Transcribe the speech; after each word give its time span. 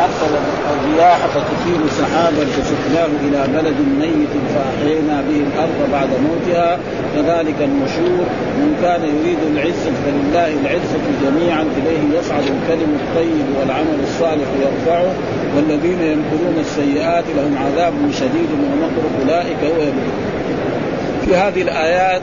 أرسل 0.00 0.34
الرياح 0.72 1.18
فتثير 1.26 1.80
سحابا 1.88 2.44
فسقناه 2.44 3.06
إلى 3.24 3.52
بلد 3.54 3.76
ميت 4.00 4.32
فأحيينا 4.54 5.22
به 5.28 5.36
الأرض 5.36 5.90
بعد 5.92 6.08
موتها. 6.26 6.78
كذلك 7.14 7.54
النشور 7.60 8.26
من 8.58 8.78
كان 8.82 9.02
يريد 9.02 9.38
العزه 9.52 9.92
فلله 10.04 10.48
العزة 10.62 11.04
جميعا 11.24 11.62
إليه 11.62 12.18
يصعد 12.18 12.42
الكلم 12.42 12.98
الطيب 13.00 13.46
والعمل 13.60 13.98
الصالح 14.02 14.48
يرفعه. 14.62 15.12
والذين 15.56 16.00
ينكرون 16.00 16.56
السيئات 16.60 17.24
لهم 17.36 17.58
عذاب 17.58 17.92
شديد 18.12 18.50
ومكر 18.52 19.02
أولئك 19.22 19.56
هو 19.64 19.92
في 21.26 21.36
هذه 21.36 21.62
الآيات 21.62 22.22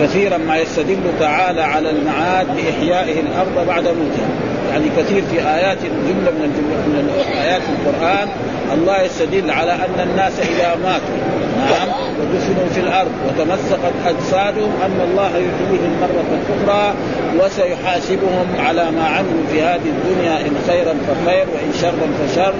كثيرا 0.00 0.36
ما 0.36 0.56
يستدل 0.56 0.98
تعالى 1.20 1.62
على 1.62 1.90
المعاد 1.90 2.46
بإحيائه 2.46 3.20
الأرض 3.20 3.66
بعد 3.66 3.84
موتها. 3.84 4.47
يعني 4.70 4.88
كثير 4.96 5.22
في 5.30 5.38
آيات 5.40 5.78
جملة 5.82 6.30
من 6.30 6.44
الجملة 6.44 6.86
من 6.86 7.10
آيات 7.42 7.62
القرآن 7.62 8.28
الله 8.74 9.02
يستدل 9.02 9.50
على 9.50 9.72
أن 9.72 10.08
الناس 10.10 10.32
إذا 10.38 10.76
ماتوا 10.82 11.38
نعم 11.58 11.88
ودفنوا 12.20 12.68
في 12.74 12.80
الأرض 12.80 13.10
وتمزقت 13.28 13.92
أجسادهم 14.06 14.72
أن 14.84 15.00
الله 15.10 15.28
يحييهم 15.28 15.92
مره 16.00 16.38
أخرى 16.54 16.94
وسيحاسبهم 17.40 18.46
على 18.58 18.90
ما 18.90 19.04
عملوا 19.04 19.44
في 19.52 19.62
هذه 19.62 19.88
الدنيا 19.96 20.40
إن 20.40 20.56
خيرا 20.66 20.94
فخير 21.08 21.46
وإن 21.54 21.72
شرا 21.80 22.08
فشر. 22.26 22.54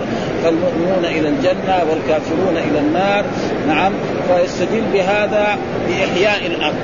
فالمؤمنون 0.45 1.05
إلى 1.05 1.29
الجنة 1.29 1.83
والكافرون 1.91 2.57
إلى 2.57 2.79
النار 2.79 3.25
نعم. 3.69 3.93
فيستدل 4.29 4.83
بهذا 4.93 5.59
بإحياء 5.89 6.47
الأرض. 6.47 6.77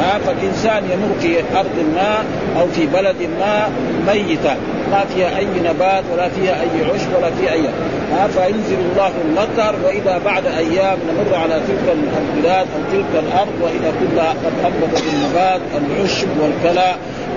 ها 0.00 0.18
فالإنسان 0.18 0.82
يمر 0.84 1.14
في 1.20 1.56
أرض 1.56 1.94
ما 1.94 2.24
أو 2.60 2.66
في 2.66 2.86
بلد 2.86 3.16
ما 3.40 3.68
ميته 4.06 4.56
ما 4.90 5.04
فيها 5.14 5.38
أي 5.38 5.46
نبات 5.64 6.04
ولا 6.12 6.28
فيها 6.28 6.60
أي 6.60 6.84
عشب 6.94 7.08
ولا 7.18 7.30
فيها 7.30 7.52
اي 7.52 7.68
ها 8.12 8.26
فينزل 8.26 8.76
الله 8.90 9.10
المطر 9.24 9.74
وإذا 9.84 10.20
بعد 10.24 10.46
أيام 10.46 10.98
نمر 11.08 11.34
على 11.34 11.60
تلك 11.68 11.96
البلاد 12.34 12.66
أو 12.76 12.92
تلك 12.92 13.24
الأرض 13.26 13.52
وإذا 13.62 13.92
كلها 14.00 14.30
قد 14.30 14.52
أنبتت 14.64 15.04
النبات 15.12 15.60
العشب 15.76 16.28
والكلى 16.40 16.94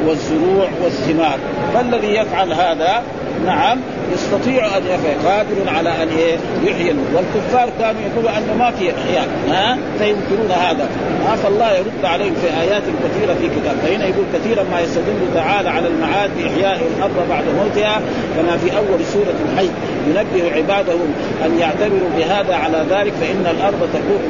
والزروع 0.08 0.68
والثمار. 0.84 1.40
فالذي 1.74 2.16
يفعل 2.16 2.54
هذا؟ 2.54 3.04
نعم 3.46 3.78
يستطيع 4.14 4.78
أن 4.78 4.84
قادر 5.26 5.70
على 5.76 5.90
أن؟ 6.04 6.10
يحيي 6.64 6.96
والكفار 7.16 7.70
كانوا 7.80 8.02
يقولوا 8.02 8.38
انه 8.38 8.54
ما 8.60 8.72
في 8.72 8.92
إحياء. 8.92 9.28
ها؟ 9.50 9.78
فينكرون 10.00 10.52
هذا. 10.52 10.90
ها 11.26 11.36
فالله 11.36 11.72
يرد 11.72 12.06
عليهم 12.06 12.34
في 12.42 12.48
آيات 12.62 12.84
كثيرة 13.04 13.34
في 13.34 13.48
كتاب 13.50 13.76
فهنا 13.84 14.06
يقول 14.06 14.26
كثيرا 14.34 14.64
ما 14.72 14.82
يستدل 14.82 15.34
تعالى 15.34 15.70
على 15.70 15.88
المعاد 15.88 16.30
بإحياء 16.38 16.82
الأرض 16.98 17.30
بعد 17.30 17.44
موتها 17.58 18.02
كما 18.38 18.58
في 18.58 18.78
أول 18.78 19.06
سورة 19.14 19.36
الحي. 19.52 19.70
ينبه 20.08 20.56
عباده 20.56 20.94
أن 21.46 21.60
يعتبروا 21.60 22.10
بهذا 22.18 22.56
على 22.56 22.86
ذلك 22.90 23.14
فإن 23.22 23.56
الأرض 23.58 23.90
تكون 23.94 24.22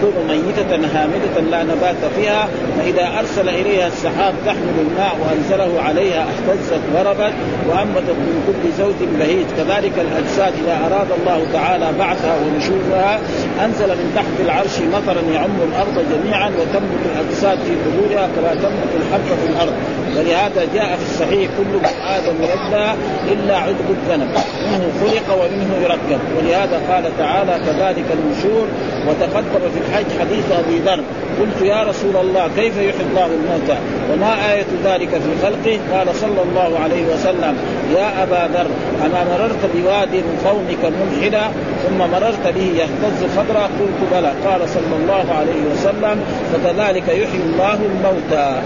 تكون 0.00 0.28
ميتة 0.28 0.76
هامدة 0.94 1.50
لا 1.50 1.62
نبات 1.62 2.12
فيها 2.16 2.48
فإذا 2.78 3.18
أرسل 3.18 3.48
إليها 3.48 3.86
السحاب 3.86 4.34
تحمل 4.46 4.76
الماء 4.90 5.16
وأنزله 5.20 5.82
عليها 5.82 6.26
اهتزت 6.30 6.80
وربت 6.94 7.32
وأنبتت 7.68 8.18
من 8.26 8.36
كل 8.46 8.82
زوج 8.82 9.08
بهيج. 9.18 9.46
كذلك 9.56 9.92
الأجساد 9.98 10.52
إذا 10.64 10.78
أراد 10.86 11.06
الله 11.20 11.46
تعالى 11.52 11.88
بعثها 11.98 12.36
ونشورها 12.36 13.20
أنزل 13.64 13.88
من 13.88 14.12
تحت 14.16 14.36
العرش 14.44 14.78
مطرا 14.94 15.22
يعم 15.34 15.56
الأرض 15.70 16.04
جميعا 16.12 16.48
وتنبت 16.48 17.02
الأجساد 17.10 17.58
في 17.58 17.74
قبورها 17.84 18.28
كما 18.36 18.54
تنبت 18.54 18.92
الحبة 19.00 19.36
في 19.42 19.52
الأرض. 19.52 19.74
ولهذا 20.16 20.66
جاء 20.74 20.96
في 20.96 21.02
الصحيح 21.02 21.50
كل 21.58 21.76
ابن 21.76 22.02
آدم 22.16 22.36
يبدا 22.42 22.94
إلا 23.32 23.56
عذب 23.56 23.88
الذنب. 23.90 24.30
منه 24.70 24.90
خلق 25.00 25.28
ومنه 25.40 25.70
يركب. 25.82 26.20
ولهذا 26.36 26.80
قال 26.90 27.04
تعالى 27.18 27.60
كذلك 27.66 28.04
النشور 28.18 28.66
وتقدم 29.08 29.70
في 29.74 29.80
الحج 29.90 30.20
حديث 30.20 30.44
أبي 30.52 30.78
ذر. 30.78 31.04
قلت 31.40 31.62
يا 31.62 31.82
رسول 31.82 32.16
الله 32.16 32.50
كيف 32.56 32.76
يحيي 32.76 33.06
الله 33.10 33.26
الموتى؟ 33.26 33.78
وما 34.12 34.52
آية 34.52 34.66
ذلك 34.84 35.08
في 35.08 35.32
خلقه؟ 35.42 35.78
قال 35.92 36.14
صلى 36.14 36.42
الله 36.42 36.78
عليه 36.78 37.04
وسلم 37.14 37.56
يا 37.96 38.22
أبا 38.22 38.48
ذر 38.54 38.66
أما 39.04 39.24
مررت 39.30 39.62
بواد 39.74 40.14
قومك 40.44 40.92
ملحدا 41.00 41.44
ثم 41.88 41.98
مررت 41.98 42.54
به 42.54 42.72
يهتز 42.80 43.20
خضرا 43.36 43.62
قلت 43.62 44.00
بلى. 44.12 44.32
قال 44.46 44.68
صلى 44.68 44.96
الله 45.00 45.34
عليه 45.34 45.62
وسلم 45.72 46.16
فكذلك 46.52 47.08
يحيي 47.08 47.42
الله 47.42 47.78
الموتى. 47.90 48.62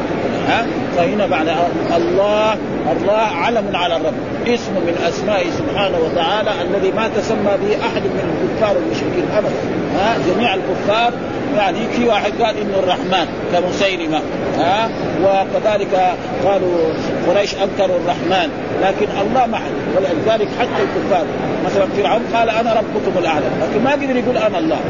ها؟ 0.48 0.66
فهنا 0.96 1.26
بعد 1.26 1.48
الله 1.96 2.56
الله 2.92 3.22
علم 3.42 3.76
على 3.76 3.96
الرب. 3.96 4.14
اسم 4.46 4.72
من 4.72 4.96
اسمائه 5.08 5.50
سبحانه 5.50 5.98
وتعالى 5.98 6.50
الذي 6.62 6.92
ما 6.92 7.08
تسمى 7.08 7.52
به 7.62 7.86
أحد 7.86 8.02
من 8.02 8.24
الكفار 8.34 8.76
المشركين 8.76 9.26
أبدا. 9.36 9.54
ها؟ 9.98 10.16
جميع 10.28 10.54
الكفار 10.54 11.12
يعني 11.56 11.78
في 11.96 12.08
واحد 12.08 12.32
قال 12.42 12.56
إنه 12.56 12.78
الرحمن 12.78 13.26
كمسيلمة. 13.52 14.20
ها؟ 14.58 14.88
وكذلك 15.22 16.14
قالوا 16.44 16.92
قريش 17.28 17.54
انكروا 17.54 17.96
الرحمن. 17.96 18.48
لكن 18.82 19.06
الله 19.20 19.46
معه. 19.46 19.70
ولذلك 19.96 20.48
حتى 20.60 20.82
الكفار. 20.82 21.26
مثلا 21.66 21.86
فرعون 21.96 22.22
قال 22.34 22.50
أنا 22.50 22.72
ربكم 22.72 23.18
الأعلى. 23.18 23.46
لكن 23.62 23.84
ما 23.84 23.92
قدر 23.92 24.16
يقول 24.16 24.36
أنا 24.36 24.58
الله. 24.58 24.80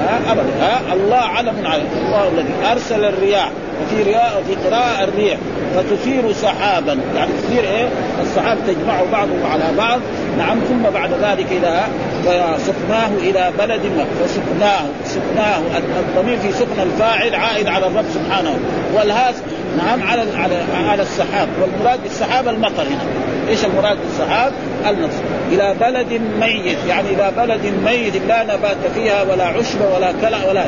ها؟ 0.00 0.32
ابدا. 0.32 0.52
ها؟ 0.60 0.80
الله 0.92 1.16
علم 1.16 1.66
على 1.66 1.82
الله 2.06 2.28
الذي 2.28 2.54
أرسل 2.72 3.04
الرياح. 3.04 3.50
وفي 3.82 4.02
رياء 4.02 4.40
وفي 4.40 4.68
قراءة 4.68 5.04
الريح 5.04 5.38
فتثير 5.74 6.32
سحابا. 6.32 6.98
يعني 7.16 7.30
تثير 7.42 7.64
إيه؟ 7.64 7.88
السحاب 8.22 8.58
تجمع 8.66 9.00
بعضه 9.12 9.48
على 9.52 9.64
بعض 9.78 10.00
نعم 10.38 10.58
ثم 10.68 10.82
بعد 10.82 11.10
ذلك 11.12 11.46
إذا 11.50 11.88
فسقناه 12.24 13.10
إلى 13.18 13.52
بلد 13.58 13.80
ما 13.96 14.04
فسقناه 14.20 14.86
سقناه 15.04 15.60
الضمير 15.98 16.38
في 16.38 16.52
سقن 16.52 16.80
الفاعل 16.82 17.34
عائد 17.34 17.66
على 17.66 17.86
الرب 17.86 18.04
سبحانه. 18.14 18.58
والهاز 18.94 19.34
نعم 19.78 20.02
على 20.02 20.22
على 20.36 20.62
على 20.88 21.02
السحاب. 21.02 21.48
والمراد 21.60 22.02
بالسحاب 22.02 22.48
المطر 22.48 22.82
هنا. 22.82 23.04
إيش 23.48 23.64
المراد 23.64 23.96
بالسحاب؟ 24.04 24.52
المطر 24.88 25.22
إلى 25.52 25.74
بلد 25.80 26.20
ميت. 26.40 26.78
يعني 26.88 27.08
إلى 27.08 27.32
بلد 27.36 27.72
ميت 27.84 28.16
لا 28.28 28.44
نبات 28.44 28.76
فيها 28.94 29.22
ولا 29.22 29.44
عشب 29.44 29.80
ولا 29.94 30.12
كلى 30.12 30.48
ولا 30.48 30.64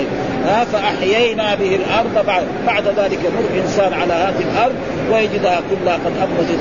ها 0.47 0.65
فأحيينا 0.65 1.55
به 1.55 1.77
الأرض 1.77 2.27
بعد 2.27 2.45
بعد 2.67 2.85
ذلك 2.85 3.19
يمر 3.25 3.63
إنسان 3.63 3.93
على 3.93 4.13
هذه 4.13 4.45
الأرض 4.53 4.75
ويجدها 5.13 5.61
كلها 5.71 5.95
قد 5.95 6.13
انبتت 6.23 6.59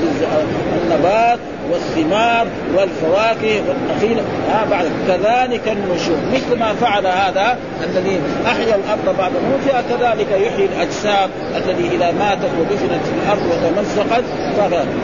النبات. 0.82 1.38
والثمار 1.72 2.46
والفواكه 2.76 3.62
والنخيل 3.68 4.18
ها 4.50 4.64
بعد. 4.70 4.86
كذلك 5.08 5.68
النشور 5.68 6.16
مثل 6.32 6.58
ما 6.58 6.74
فعل 6.74 7.06
هذا 7.06 7.58
الذي 7.84 8.20
أحيا 8.46 8.74
الأرض 8.74 9.16
بعد 9.18 9.32
موتها 9.32 9.82
كذلك 9.90 10.30
يحيي 10.30 10.66
الأجسام 10.66 11.30
الذي 11.56 11.96
إذا 11.96 12.10
ماتت 12.10 12.50
ودفنت 12.60 13.02
في 13.04 13.12
الأرض 13.24 13.42
وتمزقت. 13.50 14.24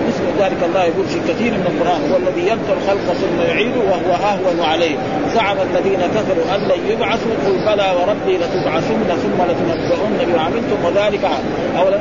مثل 0.09 0.45
ذلك 0.45 0.61
الله 0.69 0.85
يقول 0.85 1.07
في 1.07 1.19
كثير 1.33 1.53
من 1.53 1.67
القرآن 1.67 2.01
هو 2.11 2.17
الذي 2.17 2.41
يبدا 2.41 2.73
الخلق 2.73 3.15
ثم 3.15 3.41
يعيده 3.49 3.81
وهو 3.81 4.15
آهون 4.15 4.61
عليه. 4.61 4.97
زعم 5.35 5.57
الذين 5.71 6.01
كفروا 6.01 6.55
أن 6.55 6.61
لن 6.61 6.91
يبعثوا 6.91 7.33
قل 7.47 7.59
بلى 7.67 7.95
وربي 8.01 8.37
لتبعثن 8.37 9.17
ثم 9.23 9.43
لتنبؤن 9.43 10.19
بما 10.27 10.41
عملتم 10.41 10.85
وذلك 10.85 11.21
اولم 11.79 12.01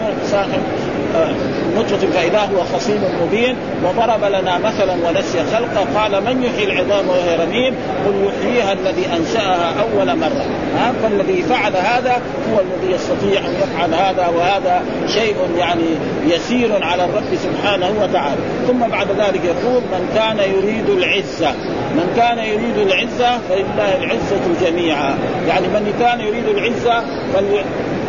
نطفة 1.77 2.07
فإذا 2.07 2.39
هو 2.39 2.77
خصيم 2.77 3.01
مبين 3.23 3.55
وضرب 3.83 4.23
لنا 4.23 4.57
مثلا 4.57 4.93
ونسي 4.93 5.43
خلقه. 5.43 5.85
قال 5.95 6.23
من 6.23 6.43
يحيي 6.43 6.71
العظام 6.71 7.09
وهي 7.09 7.35
رميم؟ 7.35 7.75
قل 8.05 8.13
يحييها 8.27 8.73
الذي 8.73 9.05
أنشأها 9.17 9.73
أول 9.81 10.17
مرة. 10.19 10.45
ها؟ 10.77 10.93
فالذي 11.03 11.41
فعل 11.41 11.73
هذا 11.75 12.21
هو 12.51 12.59
الذي 12.59 12.93
يستطيع 12.93 13.39
أن 13.39 13.53
يفعل 13.63 13.93
هذا 13.93 14.27
وهذا 14.27 14.81
شيء 15.07 15.35
يعني 15.57 15.85
يسير 16.27 16.83
على 16.83 17.05
الرب 17.05 17.35
سبحانه 17.43 17.91
وتعالى. 18.01 18.41
ثم 18.67 18.79
بعد 18.79 19.07
ذلك 19.07 19.41
يقول 19.45 19.81
من 19.81 20.09
كان 20.15 20.37
يريد 20.37 20.89
العزة. 20.89 21.51
من 21.95 22.13
كان 22.17 22.37
يريد 22.37 22.77
العزة 22.77 23.39
فلله 23.49 23.97
العزة 23.97 24.65
جميعا. 24.65 25.15
يعني 25.47 25.67
من 25.67 25.93
كان 25.99 26.19
يريد 26.19 26.47
العزة 26.47 27.03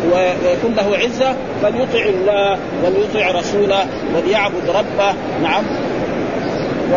ويكون 0.05 0.75
له 0.75 0.97
عزة 0.97 1.35
فليطع 1.63 2.05
الله 2.09 2.57
وليطع 2.83 3.39
رسوله 3.39 3.85
وليعبد 4.15 4.69
ربه. 4.69 5.13
نعم. 5.43 5.63
و... 6.93 6.95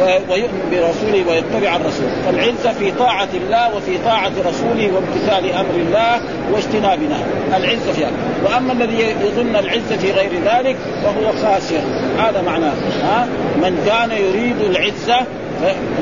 و... 0.00 0.32
ويؤمن 0.32 0.62
برسوله 0.70 1.24
ويتبع 1.28 1.76
الرسول. 1.76 2.06
فالعزة 2.26 2.72
في 2.78 2.92
طاعة 2.92 3.28
الله 3.34 3.76
وفي 3.76 3.98
طاعة 4.04 4.32
رسوله 4.46 4.90
وامتثال 4.94 5.52
أمر 5.52 5.74
الله 5.74 6.20
واجتناب 6.52 6.98
نهيه 7.02 7.56
العزة 7.56 7.92
فيها 7.92 8.10
وأما 8.44 8.72
الذي 8.72 9.00
يظن 9.00 9.56
العزة 9.56 9.96
في 10.00 10.12
غير 10.12 10.30
ذلك 10.44 10.76
فهو 11.02 11.32
خاسر. 11.42 11.80
هذا 12.18 12.42
معناه. 12.46 12.72
ها؟ 13.02 13.28
من 13.56 13.82
كان 13.86 14.10
يريد 14.10 14.60
العزة 14.60 15.26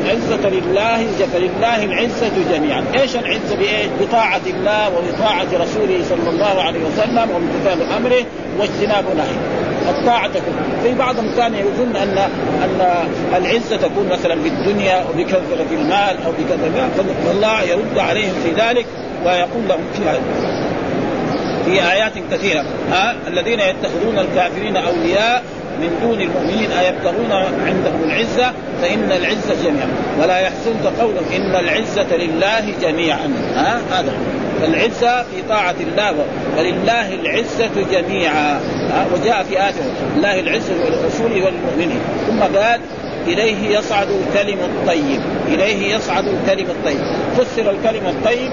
العزة 0.04 0.48
لله 0.48 1.06
فلله 1.32 1.84
العزة 1.84 2.30
جميعا، 2.52 2.84
إيش 2.94 3.16
العزة؟ 3.16 3.56
بإيش؟ 3.58 3.86
بطاعة 4.00 4.40
الله 4.46 4.88
وبطاعة 4.88 5.46
رسوله 5.52 6.04
صلى 6.08 6.30
الله 6.30 6.62
عليه 6.62 6.80
وسلم 6.84 7.30
وامتثال 7.30 7.92
أمره 7.96 8.24
واجتناب 8.58 9.04
نهيه. 9.16 9.62
الطاعة 9.90 10.28
تكون. 10.28 10.54
في 10.82 10.94
بعضهم 10.94 11.34
كان 11.36 11.54
يظن 11.54 11.96
أن 11.96 12.18
أن 12.64 13.06
العزة 13.36 13.76
تكون 13.76 14.08
مثلا 14.08 14.34
بالدنيا 14.34 14.94
أو 14.94 15.12
بكثرة 15.16 15.66
المال 15.72 16.16
أو 16.26 16.32
بكثرة 16.32 16.88
فالله 17.26 17.62
يرد 17.62 17.98
عليهم 17.98 18.34
في 18.44 18.50
ذلك 18.50 18.86
ويقول 19.24 19.68
لهم 19.68 19.80
في 19.94 20.00
في 21.64 21.92
آيات 21.92 22.12
كثيرة. 22.32 22.64
ها؟ 22.90 23.14
الذين 23.28 23.60
يتخذون 23.60 24.18
الكافرين 24.18 24.76
أولياء 24.76 25.44
من 25.80 25.98
دون 26.02 26.20
المؤمنين 26.20 26.70
أيبتغون 26.72 27.32
عندهم 27.66 28.04
العزة؟ 28.04 28.52
فإن 28.82 29.12
العزة 29.12 29.54
جميعا. 29.64 29.88
ولا 30.22 30.38
يحسنك 30.38 31.00
قولهم 31.00 31.24
إن 31.36 31.56
العزة 31.56 32.16
لله 32.16 32.74
جميعا. 32.82 33.32
ها؟ 33.54 33.80
هذا. 33.90 34.12
فالعزة 34.60 35.22
في 35.22 35.42
طاعة 35.48 35.74
الله 35.80 36.14
ولله 36.58 37.14
العزة 37.14 37.70
جميعا. 37.92 38.60
وجاء 39.14 39.42
في 39.42 39.64
آية 39.64 39.74
الله 40.16 40.40
العزة 40.40 40.74
ولرسوله 40.84 41.44
والمؤمنين. 41.44 42.00
ثم 42.26 42.58
قال 42.58 42.80
إليه 43.26 43.78
يصعد 43.78 44.08
الكلم 44.10 44.58
الطيب. 44.58 45.20
إليه 45.48 45.94
يصعد 45.94 46.24
الكلم 46.28 46.66
الطيب. 46.70 47.00
فسر 47.36 47.70
الكلم 47.70 48.06
الطيب 48.06 48.50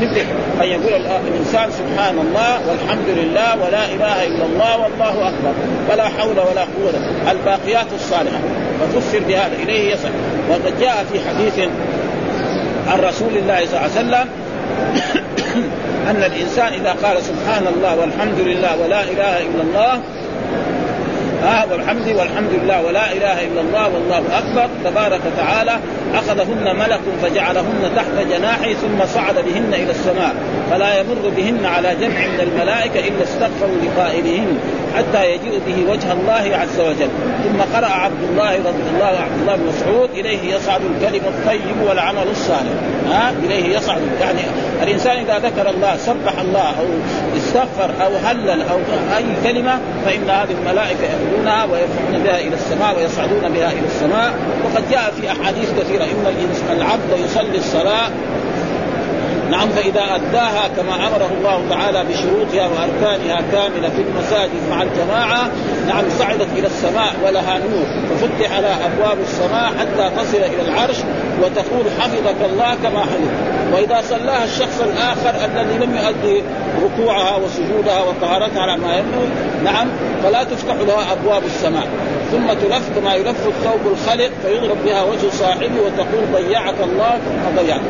بالذكر 0.00 0.34
أن 0.62 0.66
يقول 0.66 0.94
الإنسان 1.28 1.70
سبحان 1.70 2.18
الله 2.18 2.68
والحمد 2.68 3.08
لله 3.08 3.54
ولا 3.66 3.84
إله 3.84 4.26
إلا 4.26 4.44
الله 4.44 4.78
والله 4.78 5.28
أكبر. 5.28 5.52
ولا 5.90 6.08
حول 6.08 6.38
ولا 6.38 6.60
قوة. 6.60 7.30
الباقيات 7.30 7.86
الصالحة. 7.94 8.38
ففسر 8.80 9.20
بهذا. 9.28 9.52
إليه 9.62 9.92
يصعد. 9.92 10.12
وقد 10.50 10.80
جاء 10.80 11.06
في 11.12 11.18
حديث 11.28 11.68
عن 12.88 13.00
رسول 13.00 13.36
الله 13.36 13.66
صلى 13.66 13.80
الله 13.80 13.80
عليه 13.80 13.90
وسلم 13.90 14.28
أن 16.10 16.16
الإنسان 16.16 16.72
إذا 16.72 16.96
قال 17.02 17.22
سبحان 17.22 17.66
الله 17.76 17.96
والحمد 17.96 18.40
لله 18.40 18.82
ولا 18.84 19.02
إله 19.02 19.38
إلا 19.38 19.62
الله 19.62 20.00
ها 21.42 21.66
والحمد 21.72 22.08
والحمد 22.08 22.50
لله 22.62 22.82
ولا 22.82 23.12
إله 23.12 23.46
إلا 23.46 23.60
الله 23.60 23.88
والله 23.88 24.38
أكبر. 24.38 24.68
تبارك 24.84 25.20
وتعالى 25.26 25.78
أخذهن 26.14 26.76
ملك 26.76 27.00
فجعلهن 27.22 27.90
تحت 27.96 28.26
جناحه 28.30 28.72
ثم 28.72 29.06
صعد 29.14 29.34
بهن 29.34 29.74
إلى 29.74 29.90
السماء. 29.90 30.34
فلا 30.70 31.00
يمر 31.00 31.32
بهن 31.36 31.66
على 31.66 31.94
جمع 32.00 32.26
من 32.26 32.40
الملائكة 32.40 33.08
إلا 33.08 33.22
استغفروا 33.22 33.76
لقائلهن. 33.84 34.58
حتى 34.96 35.30
يجيء 35.30 35.60
به 35.66 35.92
وجه 35.92 36.12
الله 36.12 36.56
عز 36.56 36.80
وجل. 36.80 37.08
ثم 37.44 37.76
قرأ 37.76 37.86
عبد 37.86 38.22
الله 38.30 38.56
رضي 38.56 38.88
الله 38.94 39.06
عبد 39.06 39.40
الله 39.40 39.56
بن 39.56 39.66
مسعود 39.68 40.10
إليه 40.14 40.54
يصعد 40.54 40.80
الكلم 40.80 41.22
الطيب 41.28 41.88
والعمل 41.88 42.28
الصالح. 42.30 42.72
ها؟ 43.10 43.32
إليه 43.44 43.76
يصعد 43.76 44.00
يعني 44.20 44.40
الإنسان 44.82 45.16
إذا 45.16 45.38
ذكر 45.38 45.70
الله 45.70 45.96
سبح 45.96 46.40
الله 46.40 46.68
أو 46.68 46.86
استغفر 47.36 47.90
أو 48.04 48.12
هلل 48.24 48.62
أو 48.62 48.78
أي 49.16 49.24
كلمة 49.44 49.78
فإن 50.06 50.30
هذه 50.30 50.54
الملائكة 50.60 51.02
يأخذونها 51.02 51.64
ويرفعون 51.64 52.24
بها 52.24 52.38
إلى 52.38 52.54
السماء 52.54 52.96
ويصعدون 52.96 53.52
بها 53.54 53.72
إلى 53.72 53.86
السماء. 53.86 54.34
وقد 54.64 54.90
جاء 54.90 55.12
في 55.20 55.32
أحاديث 55.32 55.70
كثيرة 55.80 56.04
إن 56.04 56.76
العبد 56.76 57.24
يصلي 57.24 57.58
الصلاة 57.58 58.10
نعم 59.50 59.68
فإذا 59.68 60.00
أداها 60.00 60.68
كما 60.76 60.94
أمره 60.94 61.30
الله 61.38 61.68
تعالى 61.70 62.04
بشروطها 62.04 62.66
وأركانها 62.66 63.40
كاملة 63.52 63.88
في 63.88 64.02
المساجد 64.02 64.70
مع 64.70 64.82
الجماعة 64.82 65.50
نعم 65.88 66.04
صعدت 66.18 66.48
إلى 66.56 66.66
السماء 66.66 67.14
ولها 67.24 67.58
نور 67.58 67.86
ففتح 68.10 68.58
لها 68.58 68.86
أبواب 68.86 69.18
السماء 69.20 69.72
حتى 69.78 70.10
تصل 70.16 70.36
إلى 70.36 70.62
العرش 70.68 70.96
وتقول 71.42 71.84
حفظك 72.00 72.36
الله 72.52 72.74
كما 72.82 73.00
حفظ 73.00 73.54
وإذا 73.72 74.00
صلاها 74.08 74.44
الشخص 74.44 74.80
الآخر 74.80 75.44
الذي 75.44 75.86
لم 75.86 75.96
يؤدي 75.96 76.42
ركوعها 76.84 77.36
وسجودها 77.36 78.02
وطهارتها 78.02 78.62
على 78.62 78.76
ما 78.76 78.96
ينبغي 78.96 79.28
نعم 79.64 79.88
فلا 80.22 80.44
تفتح 80.44 80.74
لها 80.74 81.12
أبواب 81.12 81.42
السماء. 81.44 81.86
ثم 82.32 82.46
تلف 82.52 82.90
كما 82.98 83.14
يلف 83.14 83.46
الثوب 83.46 83.92
الخلق 83.92 84.30
فيضرب 84.42 84.76
بها 84.84 85.02
وجه 85.02 85.30
صاحبه 85.30 85.80
وتقول 85.86 86.24
ضيعك 86.32 86.74
الله 86.84 87.10
كما 87.10 87.62
ضيعك 87.62 87.80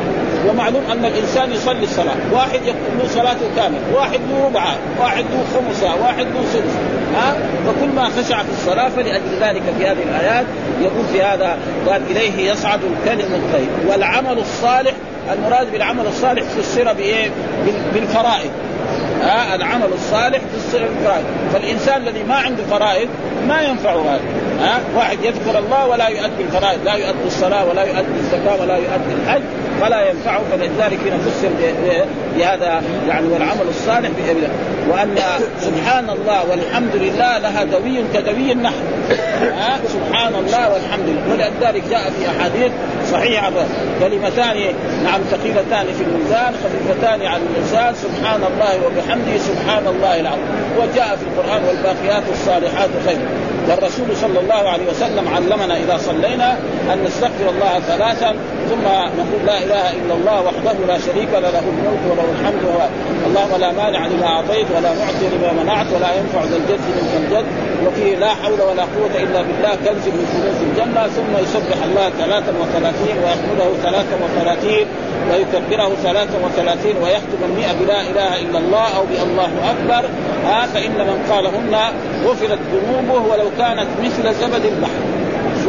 ومعلوم 0.49 0.83
أن 0.91 1.05
الإنسان 1.05 1.51
يصلي 1.51 1.83
الصلاة، 1.83 2.15
واحد 2.33 2.59
له 2.99 3.07
صلاته 3.07 3.45
كاملة، 3.55 3.81
واحد 3.95 4.19
له 4.29 4.45
ربعها، 4.45 4.77
واحد 4.99 5.23
له 5.23 5.43
خمسها، 5.55 5.93
واحد 5.93 6.25
له 6.25 6.43
سدس، 6.53 6.73
ها؟ 7.15 7.35
فكل 7.67 7.87
ما 7.95 8.09
خشع 8.09 8.43
في 8.43 8.49
الصلاة 8.51 8.89
فلأجل 8.89 9.39
ذلك 9.41 9.63
في 9.77 9.87
هذه 9.87 10.03
الآيات 10.09 10.45
يقول 10.81 11.05
في 11.13 11.23
هذا 11.23 11.57
قال 11.87 12.01
إليه 12.09 12.51
يصعد 12.51 12.79
الكلم 12.83 13.33
الطيب، 13.33 13.89
والعمل 13.89 14.37
الصالح 14.37 14.93
المراد 15.33 15.71
بالعمل 15.71 16.07
الصالح 16.07 16.43
فسر 16.43 16.93
بإيه؟ 16.93 17.29
بالفرائض، 17.93 18.51
ها؟ 19.21 19.55
العمل 19.55 19.89
الصالح 19.93 20.39
في 20.71 20.77
الفرائض 20.77 21.25
فالإنسان 21.53 22.01
الذي 22.01 22.23
ما 22.23 22.35
عنده 22.35 22.63
فرائض 22.63 23.09
ما 23.47 23.61
ينفعه 23.61 24.01
هذا. 24.01 24.21
ها؟ 24.61 24.79
واحد 24.95 25.17
يذكر 25.23 25.59
الله 25.59 25.87
ولا 25.87 26.07
يؤدي 26.07 26.43
الفرائض. 26.43 26.79
لا 26.85 26.93
يؤدي 26.93 27.27
الصلاة 27.27 27.65
ولا 27.65 27.83
يؤدي 27.83 28.19
الزكاة 28.19 28.61
ولا 28.61 28.75
يؤدي 28.75 29.13
الحج. 29.23 29.41
فلا 29.81 30.09
ينفعه 30.09 30.41
فلذلك 30.51 30.99
هنا 31.07 31.17
فسر 31.17 31.49
بهذا 32.37 32.81
يعني 33.07 33.27
والعمل 33.27 33.67
الصالح 33.69 34.09
وأن 34.89 35.15
سبحان 35.61 36.09
الله 36.09 36.49
والحمد 36.49 36.95
لله 36.95 37.37
لها 37.37 37.63
دوي 37.63 38.03
كدوي 38.13 38.51
النحل 38.51 38.73
سبحان 39.87 40.35
الله 40.35 40.73
والحمد 40.73 41.07
لله. 41.07 41.31
ولذلك 41.31 41.83
جاء 41.89 42.11
في 42.19 42.29
أحاديث 42.29 42.71
صحيحة. 43.11 43.51
كلمتان 43.99 44.73
نعم 45.03 45.21
ثقيلتان 45.31 45.85
في 45.97 46.03
الميزان 46.03 46.53
خفيفتان 46.63 47.21
على 47.21 47.41
اللسان 47.57 47.95
سبحان 47.95 48.41
الله 48.53 48.85
وبحمده 48.85 49.37
سبحان 49.37 49.87
الله 49.87 50.19
العظيم. 50.19 50.45
وجاء 50.77 51.17
في 51.17 51.23
القرآن 51.23 51.63
والباقيات 51.63 52.23
الصالحات 52.33 52.89
خير. 53.05 53.17
والرسول 53.69 54.07
صلى 54.21 54.39
الله 54.39 54.69
عليه 54.69 54.85
وسلم 54.89 55.27
علمنا 55.35 55.77
إذا 55.77 55.97
صلينا 55.97 56.57
أن 56.93 57.03
نستغفر 57.05 57.49
الله 57.49 57.79
ثلاثا 57.79 58.35
ثم 58.69 58.85
نقول 59.19 59.45
لا 59.45 59.57
إله 59.57 59.85
إلا 59.99 60.13
الله 60.13 60.41
وحده 60.41 60.75
لا 60.87 60.97
شريك 60.99 61.29
له 61.33 61.49
له 61.55 61.65
الملك 61.73 62.03
وله 62.09 62.27
الحمد 62.35 62.63
وهو 62.63 62.87
اللهم 63.27 63.59
لا 63.59 63.71
مانع 63.71 64.07
لما 64.07 64.27
أعطيت 64.27 64.67
ولا 64.75 64.89
معطي 65.01 65.25
لما 65.33 65.63
منعت 65.63 65.87
ولا 65.95 66.09
ينفع 66.19 66.41
ذا 66.43 66.57
الجد 66.57 66.81
منك 66.97 67.13
الجد 67.21 67.45
وفيه 67.85 68.15
لا 68.15 68.29
حول 68.29 68.61
ولا 68.61 68.83
قوة 68.95 69.15
إلا 69.23 69.41
بالله 69.41 69.75
كنز 69.75 70.05
من 70.15 70.25
كنوز 70.31 70.59
الجنة 70.67 71.07
ثم 71.07 71.43
يسبح 71.43 71.83
الله 71.83 72.09
ثلاثا 72.09 72.53
وثلاثين 72.61 73.15
ويحمده 73.23 73.67
ثلاثا 73.83 74.15
وثلاثين 74.25 74.87
ويكبره 75.31 75.91
ثلاثا 76.03 76.37
وثلاثين 76.45 76.95
ويختم 77.03 77.39
المئة 77.49 77.73
بلا 77.73 78.01
إله 78.01 78.39
إلا 78.39 78.59
الله 78.59 78.97
أو 78.97 79.05
بالله 79.05 79.51
أكبر. 79.71 80.09
ها 80.45 80.65
فإن 80.65 80.97
من 80.97 81.25
قالهن 81.29 81.75
غفرت 82.25 82.59
ذنوبه 82.73 83.21
ولو 83.29 83.49
كانت 83.57 83.87
مثل 84.03 84.33
زبد 84.33 84.65
البحر. 84.65 85.14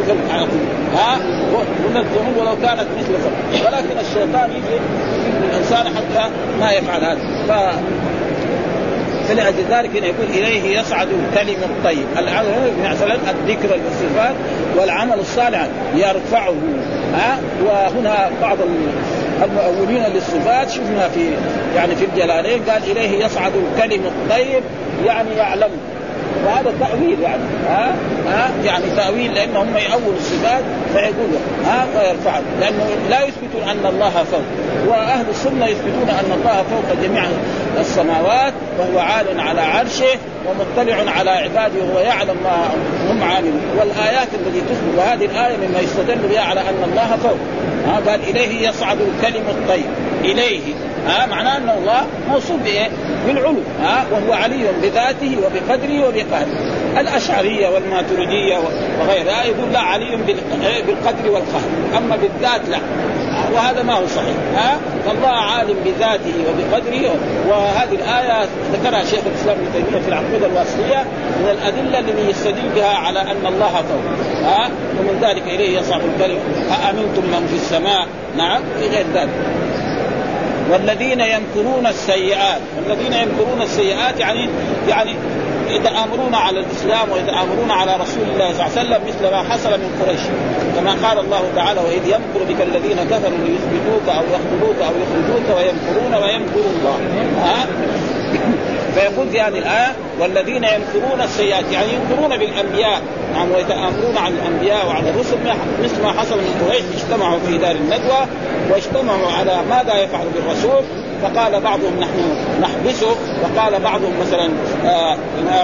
شوف 0.06 0.16
ها؟ 0.96 1.16
من 1.90 1.96
الذنوب 1.96 2.36
ولو 2.36 2.56
كانت 2.62 2.86
مثل 2.98 3.12
ولكن 3.66 3.98
الشيطان 4.00 4.50
يجي 4.50 4.80
الإنسان 5.48 5.86
حتى 5.86 6.30
ما 6.60 6.72
يفعل 6.72 7.04
هذا. 7.04 7.18
ف 7.48 7.76
فلأجل 9.28 9.64
ذلك 9.70 9.94
يقول 9.94 10.26
إليه 10.28 10.78
يصعد 10.78 11.08
الكلم 11.08 11.56
الطيب 11.62 12.06
مثلا 12.84 13.14
الذكر 13.14 13.78
والصفات 13.84 14.34
والعمل 14.76 15.18
الصالح 15.20 15.66
يرفعه. 15.94 16.54
ها؟ 17.14 17.38
وهنا 17.64 18.30
بعض 18.42 18.58
المؤولين 19.44 20.02
للصفات 20.14 20.70
شفنا 20.70 21.08
في 21.08 21.30
يعني 21.76 21.96
في 21.96 22.04
الجلالين 22.04 22.62
قال 22.62 22.82
إليه 22.90 23.24
يصعد 23.24 23.52
الكلم 23.56 24.00
الطيب 24.06 24.62
يعني 25.06 25.30
يعلم. 25.36 25.70
وهذا 26.44 26.72
تأويل 26.80 27.20
يعني. 27.20 27.42
ها؟ 27.68 27.94
ها؟ 28.28 28.50
يعني 28.64 28.84
تأويل 28.96 29.34
لأن 29.34 29.56
هم 29.56 29.76
يأولوا 29.76 30.16
الصفات 30.18 30.64
فيقولوا. 30.92 31.38
ها؟ 31.66 31.86
ويرفعوا 31.96 32.42
لأنه 32.60 32.86
لا 33.10 33.20
يثبتون 33.24 33.62
أن 33.68 33.86
الله 33.86 34.10
فوق. 34.10 34.42
وأهل 34.88 35.24
السنة 35.30 35.66
يثبتون 35.66 36.08
أن 36.08 36.32
الله 36.32 36.64
فوق 36.70 37.02
جميع 37.02 37.24
السماوات 37.80 38.52
وهو 38.78 38.98
عال 38.98 39.40
على 39.40 39.60
عرشه 39.60 40.18
ومطلع 40.46 41.10
على 41.18 41.30
عباده 41.30 41.84
وهو 41.84 41.98
يعلم 41.98 42.36
ما 42.44 42.68
هم 43.10 43.22
عاملون. 43.22 43.62
والآيات 43.78 44.28
التي 44.34 44.60
تثبت 44.60 44.98
وهذه 44.98 45.24
الآية 45.24 45.56
مما 45.56 45.80
يستدل 45.80 46.28
بها 46.28 46.40
على 46.40 46.60
أن 46.60 46.90
الله 46.90 47.16
فوق. 47.22 47.38
ها؟ 47.86 48.10
قال 48.10 48.20
إليه 48.28 48.68
يصعد 48.68 48.98
الكلم 49.00 49.42
الطيب. 49.48 49.90
إليه. 50.24 50.74
ها 51.06 51.26
معناه 51.26 51.56
أن 51.56 51.68
الله 51.78 52.06
موصوف 52.28 52.62
بإيه؟ 52.62 52.88
بالعلو 53.26 53.56
ها 53.82 54.04
وهو 54.12 54.32
علي 54.32 54.64
بذاته 54.82 55.36
وبقدره 55.38 56.08
وبقهره 56.08 56.76
الأشعرية 57.00 57.68
والماتريدية 57.68 58.58
وغيرها 59.00 59.44
يقول 59.44 59.72
لا 59.72 59.80
علي 59.80 60.16
بالقدر 60.86 61.30
والقهر 61.30 61.98
أما 61.98 62.16
بالذات 62.16 62.68
لا. 62.68 62.78
وهذا 63.54 63.82
ما 63.82 63.94
هو 63.94 64.06
صحيح 64.06 64.36
ها 64.56 64.78
فالله 65.06 65.28
عالم 65.28 65.76
بذاته 65.84 66.34
وبقدره. 66.48 67.14
وهذه 67.48 67.94
الآية 67.94 68.48
ذكرها 68.72 69.04
شيخ 69.04 69.20
الإسلام 69.26 69.56
ابن 69.56 69.72
تيمية 69.72 70.02
في 70.02 70.08
العقيدة 70.08 70.46
الواسطية 70.46 71.04
من 71.40 71.50
الأدلة 71.50 71.98
التي 71.98 72.30
يستدل 72.30 72.68
بها 72.76 72.94
على 72.94 73.20
أن 73.20 73.46
الله 73.46 73.72
فوق 73.72 74.44
ها 74.44 74.70
ومن 75.00 75.18
ذلك 75.22 75.42
إليه 75.42 75.78
يصعد 75.78 76.00
الكلم 76.00 76.38
أأمنتم 76.70 77.22
من 77.22 77.46
في 77.50 77.54
السماء؟ 77.54 78.06
نعم 78.36 78.60
في 78.80 78.88
غير 78.88 79.06
ذلك. 79.14 79.30
والذين 80.70 81.20
يمكرون 81.20 81.86
السيئات. 81.86 82.60
والذين 82.76 83.12
يمكرون 83.12 83.62
السيئات 83.62 84.20
يعني 84.20 84.48
يعني 84.88 85.14
يتآمرون 85.68 86.34
على 86.34 86.60
الإسلام 86.60 87.10
ويتآمرون 87.12 87.70
على 87.70 87.96
رسول 87.96 88.22
الله 88.22 88.52
صلى 88.52 88.66
الله 88.66 88.78
عليه 88.78 88.80
وسلم 88.80 89.00
مثل 89.08 89.30
ما 89.34 89.42
حصل 89.42 89.70
من 89.70 90.02
قريش. 90.02 90.20
كما 90.76 91.08
قال 91.08 91.18
الله 91.18 91.42
تعالى 91.56 91.80
وإذ 91.80 92.06
يمكر 92.06 92.44
بك 92.48 92.60
الذين 92.62 92.96
كفروا 92.96 93.38
ليثبتوك 93.46 94.08
أو 94.08 94.24
يقتلوك 94.34 94.78
أو 94.88 94.92
يخرجوك 95.02 95.56
ويمكرون 95.56 96.14
ويمكر 96.22 96.60
الله. 96.76 96.98
ها؟ 97.42 97.66
فيقول 98.96 99.28
في 99.28 99.40
هذه 99.40 99.58
الآية 99.58 99.92
والذين 100.20 100.64
ينكرون 100.64 101.20
السيئات 101.24 101.64
يعني 101.72 101.86
ينكرون 101.92 102.38
بالأنبياء. 102.38 103.00
نعم 103.34 103.50
ويتآمرون 103.52 104.16
على 104.16 104.34
الأنبياء 104.34 104.86
وعلى 104.86 105.10
الرسل 105.10 105.36
مثل 105.84 106.02
ما 106.02 106.12
حصل 106.12 106.38
من 106.38 106.66
قريش 106.66 106.82
اجتمعوا 106.96 107.38
في 107.46 107.58
دار 107.58 107.76
الندوة 107.76 108.26
واجتمعوا 108.70 109.32
على 109.38 109.58
ماذا 109.70 110.02
يفعل 110.02 110.26
بالرسول. 110.34 110.82
فقال 111.22 111.60
بعضهم 111.60 112.00
نحن 112.00 112.36
نحبسه 112.60 113.16
وقال 113.42 113.80
بعضهم 113.82 114.12
مثلا 114.20 114.50
آه 114.84 115.16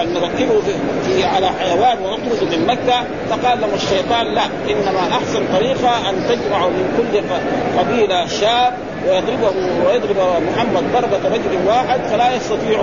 نركبه 0.03 0.61
في 1.05 1.23
على 1.23 1.49
حيوان 1.59 1.97
ونطرده 1.97 2.57
من 2.57 2.67
مكة. 2.67 3.03
فقال 3.29 3.61
لهم 3.61 3.73
الشيطان 3.73 4.25
لا 4.33 4.43
إنما 4.69 4.99
أحسن 5.11 5.43
طريقة 5.53 6.09
أن 6.09 6.15
تجمعوا 6.29 6.69
من 6.69 6.93
كل 6.97 7.21
قبيلة 7.79 8.27
شاب 8.27 8.73
ويضربه 9.09 9.53
ويضرب 9.87 10.17
محمد 10.49 10.83
ضربة 10.93 11.23
رجل 11.35 11.67
واحد 11.67 11.99
فلا 12.11 12.35
يستطيع 12.35 12.79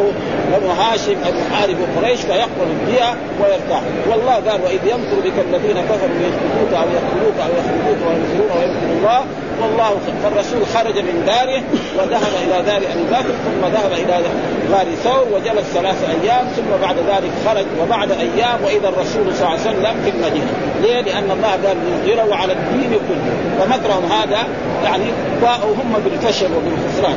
بنو 0.52 0.70
هاشم 0.70 1.16
أن 1.28 1.34
يحاربوا 1.40 1.86
قريش 1.96 2.20
فيقبل 2.20 2.68
الدية 2.70 3.14
ويرتاح. 3.40 3.82
والله 4.10 4.34
قال 4.34 4.60
وإذ 4.64 4.80
يمكر 4.86 5.16
بك 5.24 5.36
الذين 5.48 5.78
كفروا 5.88 6.18
ليثبتوك 6.20 6.72
أو 6.72 6.86
يقتلوك 6.96 7.36
أو 7.44 7.50
يخرجوك 7.58 8.00
وينكرون 8.06 8.50
ويمكر 8.58 8.90
الله 8.98 9.20
والله 9.62 9.98
فالرسول 10.22 10.66
خرج 10.74 10.98
من 10.98 11.22
داره 11.26 11.62
وذهب 11.98 12.32
إلى 12.44 12.62
دار 12.66 12.76
أبي 12.76 13.04
بكر 13.10 13.34
ثم 13.44 13.66
ذهب 13.66 13.92
إلى 13.92 14.20
غار 14.72 14.86
ثور 15.04 15.26
وجلس 15.34 15.66
ثلاث 15.74 15.98
أيام 16.10 16.46
ثم 16.56 16.70
بعد 16.82 16.96
ذلك 16.96 17.30
خرج 17.46 17.66
وبعد 17.82 18.10
أيام 18.10 18.58
وإذا 18.64 18.88
الرسول 18.88 19.34
صلى 19.34 19.46
الله 19.46 19.48
عليه 19.48 19.60
وسلم 19.60 19.94
في 20.04 20.10
المدينة، 20.10 20.52
ليه؟ 20.82 21.00
لأن 21.00 21.30
الله 21.30 21.50
قال 21.50 21.76
ليظهره 22.06 22.34
على 22.34 22.52
الدين 22.52 22.90
كله، 22.90 23.34
فمكرهم 23.58 24.04
هذا 24.12 24.46
يعني 24.84 25.04
هم 25.62 25.92
بالفشل 26.04 26.46
وبالخسران. 26.46 27.16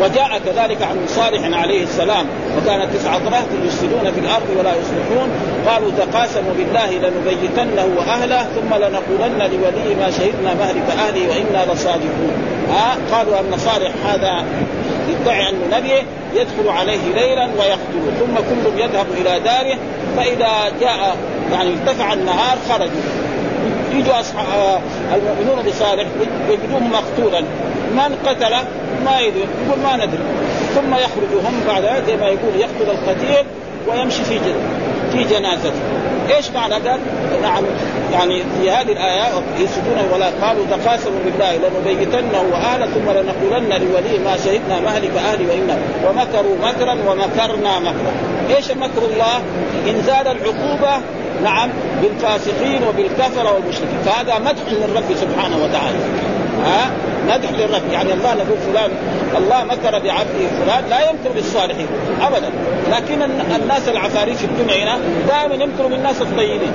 وجاء 0.00 0.40
كذلك 0.46 0.82
عن 0.82 0.96
صالح 1.08 1.58
عليه 1.60 1.82
السلام 1.82 2.26
وكان 2.58 2.88
تسعة 2.94 3.20
رهط 3.24 3.46
يفسدون 3.64 4.12
في 4.14 4.20
الأرض 4.20 4.46
ولا 4.58 4.70
يصلحون 4.70 5.28
قالوا 5.66 5.90
تقاسموا 5.98 6.52
بالله 6.56 6.90
لنبيتنه 6.90 7.86
وأهله 7.96 8.42
ثم 8.42 8.74
لنقولن 8.74 9.38
لولي 9.38 9.94
ما 10.00 10.10
شهدنا 10.10 10.54
مهلك 10.54 10.90
أهله 10.98 11.28
وإنا 11.28 11.72
لصادقون 11.72 12.32
ها 12.70 12.96
قالوا 13.12 13.40
أن 13.40 13.58
صالح 13.58 13.92
هذا 14.06 14.44
يدعي 15.08 15.48
أنه 15.48 15.76
نبي 15.78 15.92
يدخل 16.34 16.68
عليه 16.68 17.14
ليلا 17.14 17.44
ويقتله 17.44 18.12
ثم 18.18 18.34
كلهم 18.34 18.78
يذهب 18.78 19.06
إلى 19.20 19.40
داره 19.40 19.76
فإذا 20.16 20.78
جاء 20.80 21.16
يعني 21.52 21.70
ارتفع 21.70 22.12
النهار 22.12 22.58
خرجوا 22.68 23.26
يجوا 23.92 24.20
أصحاب 24.20 24.80
المؤمنون 25.14 25.62
بصالح 25.66 26.06
يجدوه 26.50 26.80
مقتولا. 26.80 27.40
من 27.94 28.16
قتله؟ 28.26 28.64
ما 29.04 29.20
يدري 29.20 29.44
يقول 29.66 29.78
ما 29.82 29.96
ندري. 29.96 30.22
ثم 30.74 30.94
يخرج 30.94 31.46
هم 31.46 31.60
بعد 31.66 32.04
زي 32.06 32.16
ما 32.16 32.26
يقول 32.26 32.56
يقتل 32.56 32.90
القتيل 32.90 33.46
ويمشي 33.88 34.24
في 34.24 34.40
في 35.12 35.24
جنازته. 35.24 35.72
إيش 36.30 36.50
معنى 36.50 36.74
قال؟ 36.74 37.00
نعم 37.42 37.64
يعني 38.12 38.42
في 38.42 38.70
هذه 38.70 38.92
الآية 38.92 39.42
يسجدون 39.58 40.12
ولا 40.14 40.26
قالوا 40.42 40.66
تقاسموا 40.70 41.20
بالله 41.24 41.56
لنبيتنه 41.56 42.40
واهله 42.52 42.86
ثم 42.86 43.10
لنقولن 43.10 43.68
لولي 43.68 44.18
ما 44.24 44.36
شهدنا 44.36 44.80
مهلك 44.80 45.10
أهلي 45.16 45.46
وإنا 45.46 45.78
ومكروا 46.08 46.56
مكرا 46.62 46.92
ومكرنا 46.92 47.78
مكرا 47.78 48.12
إيش 48.56 48.70
مكر 48.70 49.02
الله؟ 49.12 49.42
انزال 49.88 50.26
العقوبة 50.26 51.00
نعم 51.44 51.70
بالفاسقين 52.02 52.82
وبالكفرة 52.88 53.54
والمشركين 53.54 53.98
فهذا 54.04 54.38
مدح 54.38 54.72
للرب 54.72 55.14
سبحانه 55.20 55.56
وتعالى 55.56 55.98
ها؟ 56.66 56.90
مدح 57.28 57.50
للرب. 57.50 57.92
يعني 57.92 58.12
الله 58.12 58.34
نقول 58.34 58.58
فلان 58.58 58.90
الله 59.36 59.64
مكر 59.64 59.98
بعبده 59.98 60.46
فلان 60.64 60.84
لا 60.90 61.00
يمكر 61.00 61.30
بالصالحين 61.34 61.86
ابدا. 62.22 62.50
لكن 62.90 63.22
الناس 63.62 63.88
العفاريت 63.88 64.36
في 64.36 64.44
الدنيا 64.44 64.84
هنا 64.84 64.98
دائما 65.28 65.64
يمكروا 65.64 65.90
بالناس 65.90 66.22
الطيبين. 66.22 66.72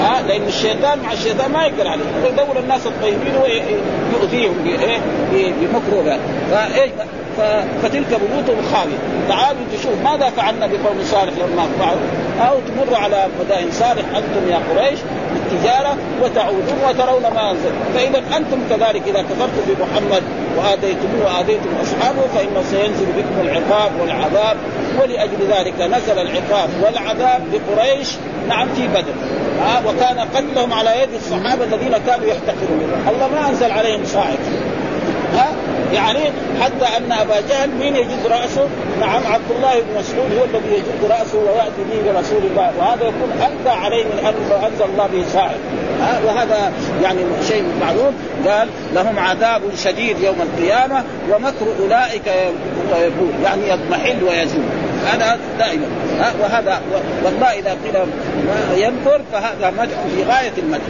ها؟ 0.00 0.22
لأن 0.22 0.42
الشيطان 0.48 0.98
مع 0.98 1.12
الشيطان 1.12 1.52
ما 1.52 1.62
يقدر 1.66 1.88
عليه. 1.88 2.04
يدور 2.24 2.58
الناس 2.58 2.86
الطيبين 2.86 3.34
ويؤذيهم 3.42 4.54
بايه 4.64 5.52
بمكروه. 5.60 6.18
فايش 6.50 6.90
فتلك 7.82 8.06
بيوتهم 8.08 8.62
خاويه 8.72 8.98
تعالوا 9.28 9.60
تشوف 9.72 9.92
ماذا 10.04 10.30
فعلنا 10.30 10.66
بقوم 10.66 10.98
صالح 11.04 11.32
لما 11.32 11.66
فعلوا. 11.78 12.08
أو 12.48 12.56
تمر 12.58 12.96
على 12.96 13.26
مدائن 13.40 13.70
صالح 13.70 14.04
أنتم 14.16 14.50
يا 14.50 14.60
قريش 14.70 14.98
بالتجارة 15.34 15.96
وتعودون 16.22 16.78
وترون 16.88 17.22
ما 17.22 17.50
أنزل. 17.50 17.72
فإذا 17.94 18.18
أنتم 18.36 18.58
كذلك 18.70 19.02
إذا 19.06 19.22
كفرتم 19.22 19.62
بمحمد 19.68 20.22
واذيتموه 20.56 21.36
واذيتم 21.36 21.70
أصحابه 21.82 22.22
فإنه 22.34 22.62
سينزل 22.70 23.06
بكم 23.06 23.48
العقاب 23.48 23.90
والعذاب. 24.00 24.56
ولأجل 25.02 25.40
ذلك 25.48 25.80
نزل 25.80 26.18
العقاب 26.18 26.68
والعذاب 26.82 27.42
لقريش 27.52 28.08
نعم 28.48 28.68
في 28.68 28.88
بدر. 28.88 29.14
وكان 29.86 30.18
قتلهم 30.18 30.72
على 30.72 31.02
يد 31.02 31.14
الصحابة 31.14 31.64
الذين 31.64 31.96
كانوا 32.06 32.26
يحتقرون 32.26 33.04
الله 33.08 33.28
ما 33.28 33.48
أنزل 33.48 33.70
عليهم 33.70 34.04
صاعق 34.04 34.38
ها 35.34 35.52
يعني 35.92 36.20
حتى 36.60 36.96
أن 36.96 37.12
أبا 37.12 37.40
جهل 37.48 37.70
مين 37.70 37.96
يجد 37.96 38.26
رأسه؟ 38.26 38.68
نعم 39.00 39.26
عبد 39.26 39.50
الله 39.56 39.74
بن 39.80 39.98
مسعود 39.98 40.38
هو 40.38 40.44
الذي 40.44 40.74
يجد 40.74 41.10
رأسه 41.10 41.38
ويأتي 41.38 41.82
به 41.90 42.10
لرسول 42.10 42.42
الله 42.50 42.72
وهذا 42.78 43.02
يكون 43.02 43.30
انت 43.32 43.66
عليه 43.66 44.04
من 44.04 44.18
أن 44.18 44.64
أنزل 44.64 44.84
الله 44.84 45.06
به 45.06 45.24
صاعد 45.32 45.56
وهذا 46.26 46.72
يعني 47.02 47.20
شيء 47.48 47.64
معلوم. 47.80 48.14
قال 48.48 48.68
لهم 48.94 49.18
عذاب 49.18 49.62
شديد 49.84 50.20
يوم 50.20 50.36
القيامة 50.42 51.04
ومكر 51.30 51.66
أولئك 51.80 52.26
يبور 52.96 53.32
يعني 53.44 53.68
يضمحل 53.68 54.24
ويزول. 54.24 54.64
هذا 55.06 55.38
دائما. 55.58 55.86
وهذا 56.42 56.80
والله 57.24 57.46
إذا 57.46 57.70
قيل 57.70 57.96
ينكر 58.82 59.20
فهذا 59.32 59.70
مدح 59.70 59.96
في 60.16 60.22
غاية 60.24 60.52
المدح. 60.58 60.84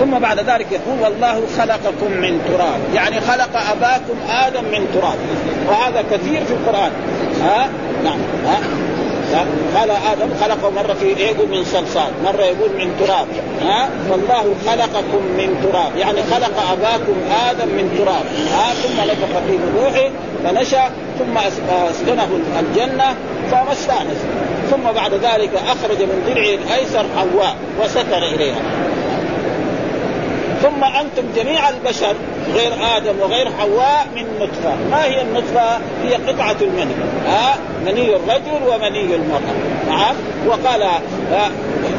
ثم 0.00 0.18
بعد 0.18 0.38
ذلك 0.38 0.66
يقول 0.72 1.00
والله 1.02 1.42
خلقكم 1.58 2.10
من 2.12 2.40
تراب. 2.48 2.80
يعني 2.94 3.20
خلق 3.20 3.50
أباكم 3.70 4.16
آدم 4.28 4.64
من 4.64 4.88
تراب. 4.94 5.18
وهذا 5.68 6.04
كثير 6.10 6.44
في 6.44 6.52
القرآن. 6.52 6.90
ها؟ 7.42 7.68
نعم. 8.04 8.18
ها؟ 8.46 8.58
قال 9.76 9.90
آدم 9.90 10.28
خلقه 10.40 10.70
مرة 10.70 10.92
في 10.92 11.06
يقول 11.06 11.48
من 11.48 11.64
صلصال 11.64 12.10
مرة 12.24 12.42
يقول 12.42 12.70
من 12.78 12.96
تراب. 13.00 13.26
ها؟ 13.62 13.88
والله 14.10 14.54
خلقكم 14.66 15.22
من 15.38 15.60
تراب. 15.62 15.96
يعني 15.96 16.18
خلق 16.22 16.72
أباكم 16.72 17.16
آدم 17.48 17.68
من 17.68 17.98
تراب. 17.98 18.26
ها؟ 18.52 18.74
ثم 18.74 19.00
نفخ 19.10 19.38
فيه 19.46 19.58
روحه 19.76 20.10
فنشأ 20.44 20.90
ثم 21.18 21.38
أسكنه 21.90 22.28
الجنة 22.60 23.14
فما 23.50 23.72
استانس 23.72 24.18
ثم 24.70 24.82
بعد 24.94 25.14
ذلك 25.14 25.50
أخرج 25.54 26.02
من 26.02 26.22
ضلعه 26.26 26.54
الأيسر 26.54 27.06
حواء 27.16 27.56
وسكن 27.80 28.22
إليها. 28.34 28.60
ثم 30.62 30.84
أنتم 30.84 31.22
جميع 31.36 31.68
البشر 31.68 32.14
غير 32.54 32.72
آدم 32.96 33.20
وغير 33.20 33.50
حواء 33.58 34.06
من 34.16 34.26
نطفة، 34.40 34.76
ما 34.90 35.04
هي 35.04 35.22
النطفة؟ 35.22 35.76
هي 36.04 36.14
قطعة 36.14 36.56
المني، 36.60 36.94
ها؟ 37.26 37.52
آه 37.52 37.56
مني 37.86 38.16
الرجل 38.16 38.68
ومني 38.68 39.14
المرأة، 39.14 39.54
نعم، 39.88 40.14
وقال 40.46 40.82
آه 40.82 41.50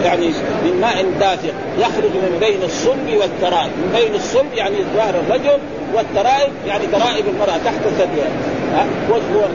يعني 0.03 0.27
من 0.63 0.77
ماء 0.81 1.05
دافق 1.19 1.53
يخرج 1.79 2.11
من 2.11 2.37
بين 2.39 2.63
الصلب 2.63 3.17
والترائب، 3.19 3.71
من 3.77 3.91
بين 3.95 4.15
الصلب 4.15 4.53
يعني 4.53 4.75
ظهر 4.95 5.15
الرجل 5.27 5.59
والترائب 5.93 6.51
يعني 6.67 6.87
ترائب 6.87 7.25
المرأة 7.27 7.57
تحت 7.65 7.81
ثديها، 7.97 8.31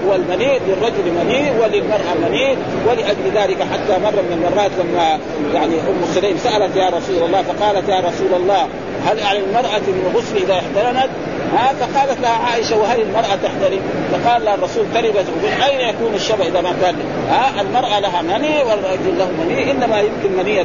والمني 0.07 0.59
للرجل 0.59 1.13
مني 1.21 1.51
وللمرأة 1.51 2.15
مني 2.29 2.57
ولأجل 2.87 3.25
ذلك 3.35 3.63
حتى 3.63 4.03
مرة 4.03 4.23
من 4.23 4.33
المرات 4.33 4.71
لما 4.79 5.19
يعني 5.55 5.75
أم 5.75 6.15
سليم 6.15 6.37
سألت 6.39 6.77
يا 6.77 6.89
رسول 6.89 7.23
الله 7.27 7.43
فقالت 7.43 7.89
يا 7.89 8.01
رسول 8.01 8.35
الله 8.35 8.69
هل 9.07 9.21
على 9.21 9.39
المرأة 9.39 9.79
من 9.79 10.13
غسل 10.15 10.37
إذا 10.37 10.55
احترمت؟ 10.55 11.11
ها؟ 11.53 11.73
فقالت 11.81 12.21
لها 12.21 12.31
عائشة 12.31 12.79
وهل 12.79 13.01
المرأة 13.01 13.37
تحترم؟ 13.43 13.81
فقال 14.13 14.45
لها 14.45 14.55
الرسول 14.55 14.85
تربت 14.95 15.27
من 15.43 15.63
أين 15.65 15.89
يكون 15.89 16.15
الشبه 16.15 16.47
إذا 16.47 16.61
ما 16.61 16.73
كان؟ 16.83 16.95
ها؟ 17.29 17.61
المرأة 17.61 18.01
لها 18.01 18.23
مني 18.23 18.63
والرجل 18.63 19.19
له 19.19 19.29
مني 19.45 19.71
إنما 19.71 20.01
يمكن 20.01 20.37
مني 20.39 20.61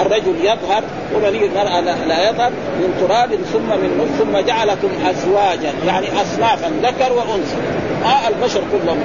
الرجل 0.00 0.34
يظهر 0.40 0.82
ومني 1.14 1.46
المرأة 1.46 1.80
لا 1.80 2.30
يظهر 2.30 2.50
من 2.50 3.06
تراب 3.08 3.30
ثم 3.52 3.68
من 3.68 4.16
ثم 4.18 4.38
جعلكم 4.46 4.88
أزواجا 5.10 5.72
يعني 5.86 6.06
أصنافا 6.22 6.72
ذكر 6.82 7.12
وأنثى. 7.12 7.89
ها 8.04 8.28
البشر 8.28 8.60
كلهم 8.72 8.98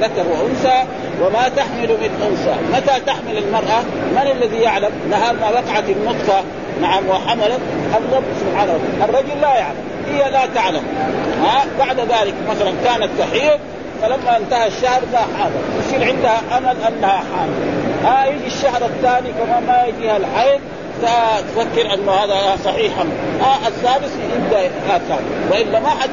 ذكر 0.00 0.26
وأنثى 0.28 0.84
وما 1.22 1.48
تحمل 1.48 1.88
من 1.88 2.10
أنثى. 2.28 2.56
متى 2.72 3.00
تحمل 3.06 3.38
المرأة؟ 3.38 3.82
من 4.12 4.30
الذي 4.32 4.56
يعلم؟ 4.56 4.90
نهار 5.10 5.34
ما 5.34 5.48
وقعت 5.48 5.84
النطفة 5.88 6.42
نعم 6.80 7.08
وحملت 7.08 7.60
الرب 7.96 8.24
سبحانه 8.40 8.72
وتعالى. 8.72 9.04
الرجل 9.04 9.40
لا 9.40 9.54
يعلم 9.54 9.84
هي 10.06 10.30
لا 10.30 10.46
تعلم. 10.54 10.82
ها 11.44 11.64
بعد 11.78 12.00
ذلك 12.00 12.34
مثلا 12.50 12.72
كانت 12.84 13.10
تحيض 13.18 13.58
فلما 14.02 14.36
انتهى 14.36 14.66
الشهر 14.66 15.00
لا 15.12 15.18
حاضر. 15.18 15.60
يصير 15.80 16.04
عندها 16.04 16.40
أمل 16.58 16.76
أنها 16.88 17.22
حامل. 17.32 17.54
ها 18.04 18.26
يجي 18.26 18.46
الشهر 18.46 18.82
الثاني 18.84 19.28
كمان 19.32 19.66
ما 19.66 19.84
يجيها 19.84 20.16
الحيض 20.16 20.60
تفكر 21.40 21.94
انه 21.94 22.12
هذا 22.12 22.56
صحيح 22.64 22.92
آه 23.40 23.68
الثالث 23.68 24.12
يبدا 24.36 24.70
هكذا 24.88 25.18
وإلا 25.50 25.80
ما 25.80 25.88
حد 25.88 26.10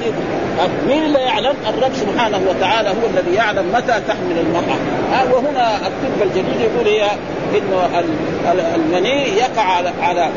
مين 0.87 1.03
اللي 1.03 1.19
يعلم؟ 1.19 1.53
الرب 1.69 1.91
سبحانه 1.93 2.39
وتعالى 2.49 2.89
هو 2.89 3.07
الذي 3.13 3.35
يعلم 3.35 3.73
متى 3.73 4.01
تحمل 4.07 4.39
المرأة. 4.39 4.77
آه 5.13 5.33
وهنا 5.33 5.75
الطب 5.75 6.21
الجديد 6.21 6.61
يقول 6.61 6.87
هي 6.87 7.03
إنه 7.57 8.03
المني 8.75 9.37
يقع 9.37 9.61
على 9.61 9.91
على 10.01 10.29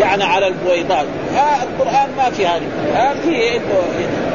يعني 0.00 0.24
على 0.24 0.48
البويضات. 0.48 1.06
آه 1.36 1.62
القرآن 1.62 2.08
ما 2.16 2.30
في 2.30 2.46
هذه. 2.46 2.66
آه 2.96 3.12
في 3.24 3.56
إنه 3.56 3.82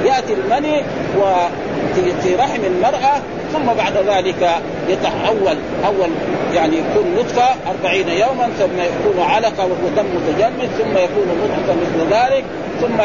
يأتي 0.06 0.34
المني 0.34 0.84
وفي 1.18 2.36
رحم 2.36 2.62
المرأة 2.64 3.22
ثم 3.54 3.74
بعد 3.78 3.94
ذلك 3.98 4.50
يتحول 4.90 5.58
اول 5.86 6.10
يعني 6.54 6.76
يكون 6.78 7.16
نطفة 7.20 7.48
أربعين 7.68 8.10
يوما 8.10 8.50
ثم 8.60 8.80
يكون 8.80 9.24
علقة 9.24 9.66
وهو 9.66 9.90
دم 9.98 10.06
متجمد 10.16 10.70
ثم 10.78 10.98
يكون 10.98 11.28
نطفة 11.44 11.74
مثل 11.74 12.14
ذلك 12.14 12.44
ثم 12.82 13.02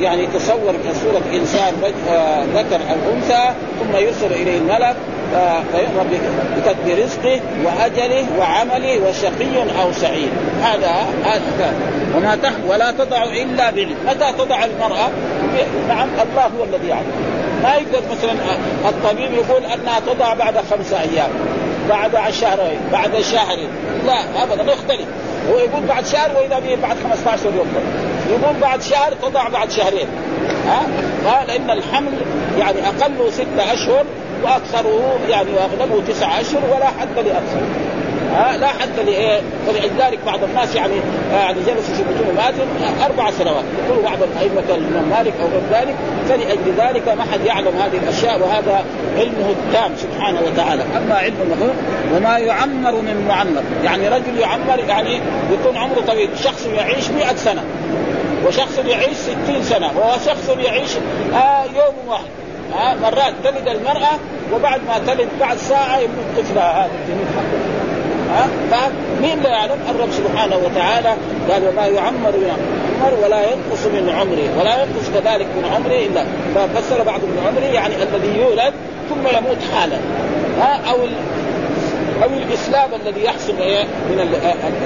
يعني 0.00 0.26
تصور 0.26 0.74
كصورة 0.88 1.22
إنسان 1.34 1.74
آه، 2.10 2.44
ذكر 2.54 2.80
أو 2.90 3.12
أنثى 3.14 3.54
ثم 3.80 3.96
يرسل 3.96 4.32
إليه 4.32 4.58
الملك 4.58 4.96
فيؤمر 5.72 6.06
بكتب 6.56 6.88
رزقه 7.04 7.40
وأجله 7.64 8.26
وعمله 8.38 9.08
وشقي 9.08 9.82
أو 9.82 9.92
سعيد. 9.92 10.30
هذا 10.62 11.06
هذا 11.24 11.74
وما 12.16 12.38
ولا 12.68 12.90
تضع 12.90 13.24
إلا 13.24 13.70
بعلم. 13.70 13.96
متى 14.06 14.32
تضع 14.38 14.64
المرأة؟ 14.64 15.08
نعم 15.88 16.08
الله 16.22 16.42
هو 16.42 16.64
الذي 16.64 16.88
يعلم. 16.88 17.33
ما 17.64 17.74
يقدر 17.74 18.02
مثلا 18.10 18.32
الطبيب 18.88 19.32
يقول 19.32 19.64
أنها 19.64 20.00
تضع 20.00 20.34
بعد 20.34 20.54
خمسة 20.70 21.00
أيام 21.00 21.30
بعد 21.88 22.30
شهرين 22.30 22.78
بعد 22.92 23.20
شهر 23.20 23.56
لا 24.06 24.42
ابدا 24.42 24.72
يختلف. 24.72 25.06
هو 25.50 25.58
يقول 25.58 25.82
بعد 25.88 26.06
شهر 26.06 26.30
وإذا 26.36 26.58
به 26.58 26.76
بعد 26.82 26.96
15 27.10 27.46
يوم. 27.56 27.66
يقول 28.30 28.56
بعد 28.60 28.82
شهر 28.82 29.12
تضع 29.22 29.48
بعد 29.48 29.70
شهرين. 29.70 30.08
ها؟ 30.66 31.44
لأن 31.44 31.70
الحمل 31.70 32.12
يعني 32.58 32.88
اقله 32.88 33.30
ستة 33.30 33.72
أشهر 33.72 34.04
وأكثره 34.44 35.18
يعني 35.28 35.48
وأغلبه 35.52 36.02
تسعة 36.08 36.40
أشهر 36.40 36.62
ولا 36.76 36.86
حد 36.86 37.16
لاكثر 37.16 37.60
ها 38.32 38.56
لا 38.56 38.66
حتى 38.66 39.02
لايه 39.06 39.40
فلذلك 39.66 40.18
بعض 40.26 40.44
الناس 40.44 40.74
يعني 40.74 40.94
يعني 41.32 41.58
جلسوا 41.60 41.94
في 41.94 42.02
بطون 42.02 42.34
ماتم 42.36 42.66
أربع 43.04 43.30
سنوات. 43.30 43.64
يقول 43.88 44.02
بعض 44.04 44.18
الأئمة 44.22 44.60
الإمام 44.74 45.08
مالك 45.10 45.32
أو 45.40 45.46
غير 45.46 45.62
ذلك 45.72 45.94
فلأجل 46.28 46.72
ذلك 46.78 47.08
ما 47.08 47.22
حد 47.32 47.40
يعلم 47.46 47.76
هذه 47.76 47.98
الأشياء 48.02 48.40
وهذا 48.40 48.84
علمه 49.18 49.50
التام 49.50 49.92
سبحانه 49.96 50.40
وتعالى. 50.46 50.82
أما 50.96 51.14
علم 51.14 51.34
المخلوق 51.42 51.74
وما 52.16 52.38
يعمر 52.38 52.92
من 52.92 53.24
معمر. 53.28 53.62
يعني 53.84 54.08
رجل 54.08 54.38
يعمر 54.38 54.78
يعني 54.78 55.20
يكون 55.52 55.76
عمره 55.76 56.00
طويل. 56.06 56.28
شخص 56.44 56.66
يعيش 56.66 57.10
100 57.10 57.36
سنة 57.36 57.64
وشخص 58.46 58.78
يعيش 58.86 59.16
60 59.16 59.62
سنة 59.62 59.90
وشخص 59.98 60.48
يعيش 60.58 60.90
آه 61.34 61.64
يوم 61.64 61.94
واحد. 62.08 62.24
آه 62.78 62.94
مرات 62.94 63.34
تلد 63.44 63.68
المرأة 63.68 64.18
وبعد 64.54 64.80
ما 64.88 64.98
تلد 65.14 65.28
بعد 65.40 65.56
ساعة 65.56 65.98
يموت 65.98 66.24
طفلها 66.38 66.84
هذا. 66.84 66.90
فمين 68.70 69.42
لا 69.42 69.48
يعلم؟ 69.48 69.78
الرب 69.90 70.08
سبحانه 70.12 70.56
وتعالى. 70.56 71.14
قال 71.50 71.68
وما 71.68 71.86
يعمر 71.86 72.32
يعمر 72.46 73.14
ولا 73.24 73.42
ينقص 73.42 73.86
من 73.86 74.14
عمره 74.18 74.60
ولا 74.60 74.82
ينقص 74.82 75.08
كذلك 75.14 75.46
من 75.56 75.64
عمره 75.74 75.98
إلا. 76.06 76.24
ففسر 76.54 77.02
بعض 77.02 77.20
من 77.20 77.46
عمره 77.46 77.74
يعني 77.74 77.94
الذي 77.94 78.40
يولد 78.40 78.72
ثم 79.08 79.38
يموت 79.38 79.58
حالا. 79.74 79.96
ها؟ 80.60 80.80
أو 80.90 80.96
أو 82.24 82.28
الإسلام 82.30 82.88
الذي 83.02 83.24
يحصل 83.24 83.52
من 84.10 84.38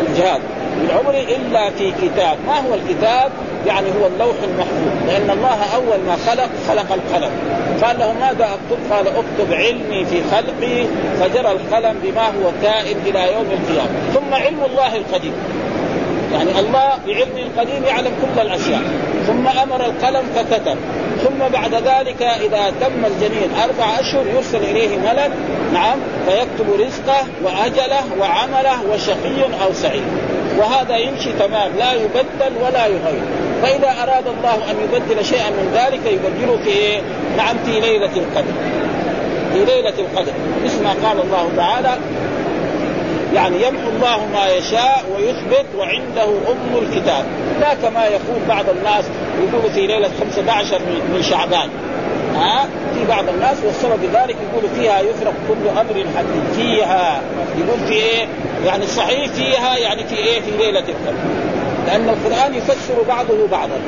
الجهاد. 0.08 0.40
من 0.76 0.90
عمره 0.98 1.36
إلا 1.36 1.70
في 1.70 1.90
كتاب. 1.90 2.38
ما 2.46 2.58
هو 2.68 2.74
الكتاب؟ 2.74 3.30
يعني 3.66 3.86
هو 3.86 4.06
اللوح 4.06 4.36
المحفوظ. 4.44 5.06
لأن 5.06 5.30
الله 5.30 5.58
أول 5.74 6.00
ما 6.06 6.16
خلق 6.26 6.48
خلق 6.68 6.92
القلم. 6.92 7.30
قال 7.82 7.98
له 7.98 8.12
ماذا 8.12 8.44
أكتب؟ 8.44 8.92
قال 8.92 9.06
أكتب 9.06 9.52
علمي 9.52 10.04
في 10.04 10.22
خلقي 10.30 10.86
فجرى 11.20 11.52
القلم 11.52 11.94
بما 12.02 12.26
هو 12.26 12.52
كائن 12.62 12.96
إلى 13.06 13.32
يوم 13.32 13.46
القيامة. 13.50 13.90
ثم 14.14 14.34
علم 14.34 14.64
الله 14.70 14.96
القديم. 14.96 15.32
يعني 16.32 16.60
الله 16.60 16.88
بعلمه 17.06 17.42
القديم 17.46 17.84
يعلم 17.84 18.12
كل 18.22 18.40
الأشياء. 18.40 18.82
ثم 19.26 19.48
أمر 19.48 19.86
القلم 19.86 20.22
فكتب. 20.34 20.76
ثم 21.24 21.52
بعد 21.52 21.74
ذلك 21.74 22.22
إذا 22.22 22.72
تم 22.80 23.04
الجنين 23.04 23.50
أربع 23.64 24.00
أشهر 24.00 24.26
يرسل 24.26 24.62
إليه 24.62 24.98
ملك 24.98 25.30
نعم 25.72 25.98
فيكتب 26.26 26.80
رزقه 26.80 27.26
وأجله 27.44 28.04
وعمله 28.20 28.82
وشقي 28.92 29.64
أو 29.64 29.72
سعيد. 29.72 30.04
وهذا 30.58 30.96
يمشي 30.96 31.32
تمام 31.32 31.70
لا 31.78 31.92
يبدل 31.92 32.56
ولا 32.62 32.86
يغير. 32.86 33.22
فإذا 33.62 34.02
أراد 34.02 34.26
الله 34.26 34.54
أن 34.70 34.76
يبدل 34.84 35.24
شيئا 35.24 35.50
من 35.50 35.70
ذلك 35.74 36.00
يبدله 36.06 36.58
في 36.64 36.70
إيه؟ 36.70 37.00
نعم 37.36 37.56
في 37.66 37.80
ليلة 37.80 38.10
القدر. 38.16 38.52
في 39.52 39.64
ليلة 39.64 39.94
القدر. 39.98 40.32
مثل 40.64 40.82
ما 40.82 41.08
قال 41.08 41.20
الله 41.20 41.50
تعالى 41.56 41.98
يعني 43.34 43.56
يمحو 43.56 43.88
الله 43.88 44.26
ما 44.34 44.46
يشاء 44.46 45.04
ويثبت 45.14 45.66
وعنده 45.78 46.24
أم 46.24 46.82
الكتاب. 46.82 47.24
لا 47.60 47.74
كما 47.74 48.04
يقول 48.04 48.40
بعض 48.48 48.64
الناس 48.68 49.04
يقول 49.38 49.70
في 49.70 49.86
ليلة 49.86 50.10
15 50.20 50.78
من 51.14 51.22
شعبان. 51.22 51.68
ها؟ 52.36 52.68
في 52.94 53.04
بعض 53.08 53.28
الناس 53.28 53.56
والسبب 53.64 54.04
ذلك 54.04 54.36
يقول 54.50 54.70
فيها 54.76 55.00
يفرق 55.00 55.34
كل 55.48 55.68
أمر 55.68 56.04
حكيم 56.16 56.44
فيها. 56.56 57.20
يقول 57.58 57.80
في 57.88 57.92
إيه؟ 57.92 58.26
يعني 58.66 58.84
الصحيح 58.84 59.32
فيها 59.32 59.76
يعني 59.76 60.04
في 60.04 60.14
إيه؟ 60.16 60.40
في 60.40 60.50
ليلة 60.50 60.78
القدر. 60.88 61.18
لأن 61.86 62.08
القرآن 62.08 62.54
يفسر 62.54 63.02
بعضه 63.08 63.46
بعضا. 63.50 63.80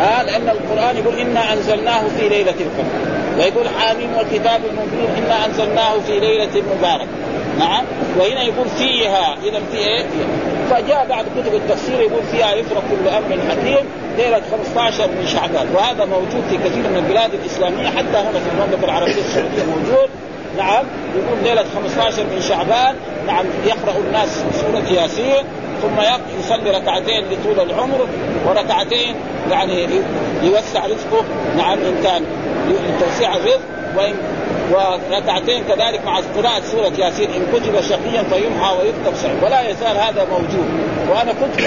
ها؟ 0.00 0.22
لأن 0.22 0.48
القرآن 0.48 0.96
يقول 0.96 1.18
إنا 1.18 1.52
أنزلناه 1.52 2.02
في 2.18 2.28
ليلة 2.28 2.50
القدر. 2.50 3.09
ويقول 3.40 3.68
حاميم 3.68 4.16
والكتاب 4.16 4.60
المبين 4.64 5.24
إنا 5.24 5.46
أنزلناه 5.46 5.98
في 6.06 6.20
ليلة 6.20 6.62
مباركه 6.78 7.08
نعم؟ 7.58 7.84
وهنا 8.18 8.42
يقول 8.42 8.68
فيها 8.78 9.36
إذا 9.44 9.60
في 9.72 9.78
إيه؟ 9.78 10.06
فجاء 10.70 11.06
بعض 11.08 11.24
كتب 11.24 11.54
التفسير 11.54 12.00
يقول 12.00 12.22
فيها 12.32 12.54
يفرق 12.54 12.82
كل 12.90 13.08
أمر 13.08 13.38
حكيم 13.50 13.86
ليلة 14.18 14.42
15 14.74 15.06
من 15.06 15.26
شعبان. 15.26 15.66
وهذا 15.74 16.04
موجود 16.04 16.42
في 16.50 16.56
كثير 16.56 16.88
من 16.90 16.96
البلاد 16.96 17.34
الإسلامية 17.34 17.86
حتى 17.86 18.16
هنا 18.16 18.40
في 18.40 18.50
المملكة 18.52 18.84
العربية 18.84 19.20
السعودية 19.20 19.64
موجود. 19.64 20.08
نعم؟ 20.58 20.84
يقول 21.16 21.38
ليلة 21.44 21.64
15 21.74 22.22
من 22.22 22.42
شعبان. 22.48 22.94
نعم 23.26 23.44
يقرأ 23.66 23.98
الناس 23.98 24.44
سورة 24.60 25.00
ياسين. 25.00 25.44
ثم 25.82 26.00
يصلي 26.38 26.70
ركعتين 26.70 27.24
لطول 27.30 27.70
العمر 27.70 28.06
وركعتين 28.46 29.14
يعني 29.50 29.86
يوسع 30.42 30.86
رزقه 30.86 31.24
نعم 31.56 31.78
ان 31.78 32.02
كان 32.04 32.22
لتوسيع 32.68 33.36
الرزق 33.36 33.60
وان 33.96 34.14
وركعتين 34.72 35.64
كذلك 35.64 36.00
مع 36.06 36.20
قراءة 36.36 36.62
سورة 36.72 36.92
ياسين 36.98 37.28
إن 37.30 37.46
كتب 37.52 37.80
شقيا 37.80 38.22
فيمحى 38.22 38.76
ويكتب 38.76 39.14
سعيد 39.22 39.42
ولا 39.44 39.68
يزال 39.68 39.96
هذا 39.96 40.26
موجود. 40.30 40.66
وأنا 41.10 41.32
كنت 41.32 41.60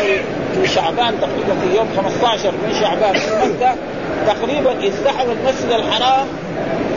في 0.54 0.68
شعبان 0.68 1.14
تقريبا 1.22 1.56
في 1.62 1.78
يوم 1.78 1.88
15 1.98 2.52
من 2.52 2.74
شعبان 2.82 3.14
في 3.14 3.30
مكة 3.36 3.76
تقريبا 4.28 4.88
ازدحم 4.88 5.26
المسجد 5.32 5.72
الحرام 5.72 6.28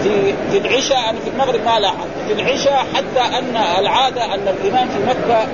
في 0.03 0.33
في 0.51 0.59
العشاء 0.59 0.99
أنا 1.11 1.19
في 1.25 1.31
المغرب 1.35 1.61
ما 1.65 1.79
لاحظ 1.81 2.07
في 2.29 2.33
العشاء 2.33 2.87
حتى 2.95 3.39
أن 3.39 3.57
العادة 3.79 4.25
أن 4.25 4.49
الإمام 4.49 4.89
في 4.89 4.99
مكة 5.07 5.47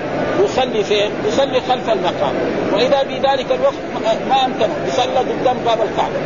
يصلي 0.45 0.85
فين؟ 0.85 1.11
يصلي 1.29 1.61
خلف 1.69 1.91
المقام. 1.91 2.35
وإذا 2.73 3.03
بذلك 3.03 3.47
الوقت 3.53 3.83
ما 4.29 4.45
امكنه 4.45 4.75
يصلى 4.89 5.19
قدام 5.19 5.57
باب 5.67 5.79
الكعبة. 5.83 6.21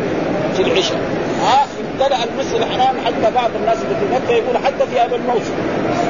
في 0.57 0.62
العشاء. 0.62 0.98
ها؟ 1.42 1.66
امتلأ 1.81 2.24
المسجد 2.24 2.55
الحرام 2.55 2.96
حتى 3.07 3.35
بعض 3.35 3.50
الناس 3.61 3.79
اللي 3.83 3.94
في 3.94 4.14
مكة 4.14 4.33
يقول 4.33 4.57
حتى 4.66 4.87
في 4.90 5.00
هذا 5.00 5.16
الموسم. 5.16 5.55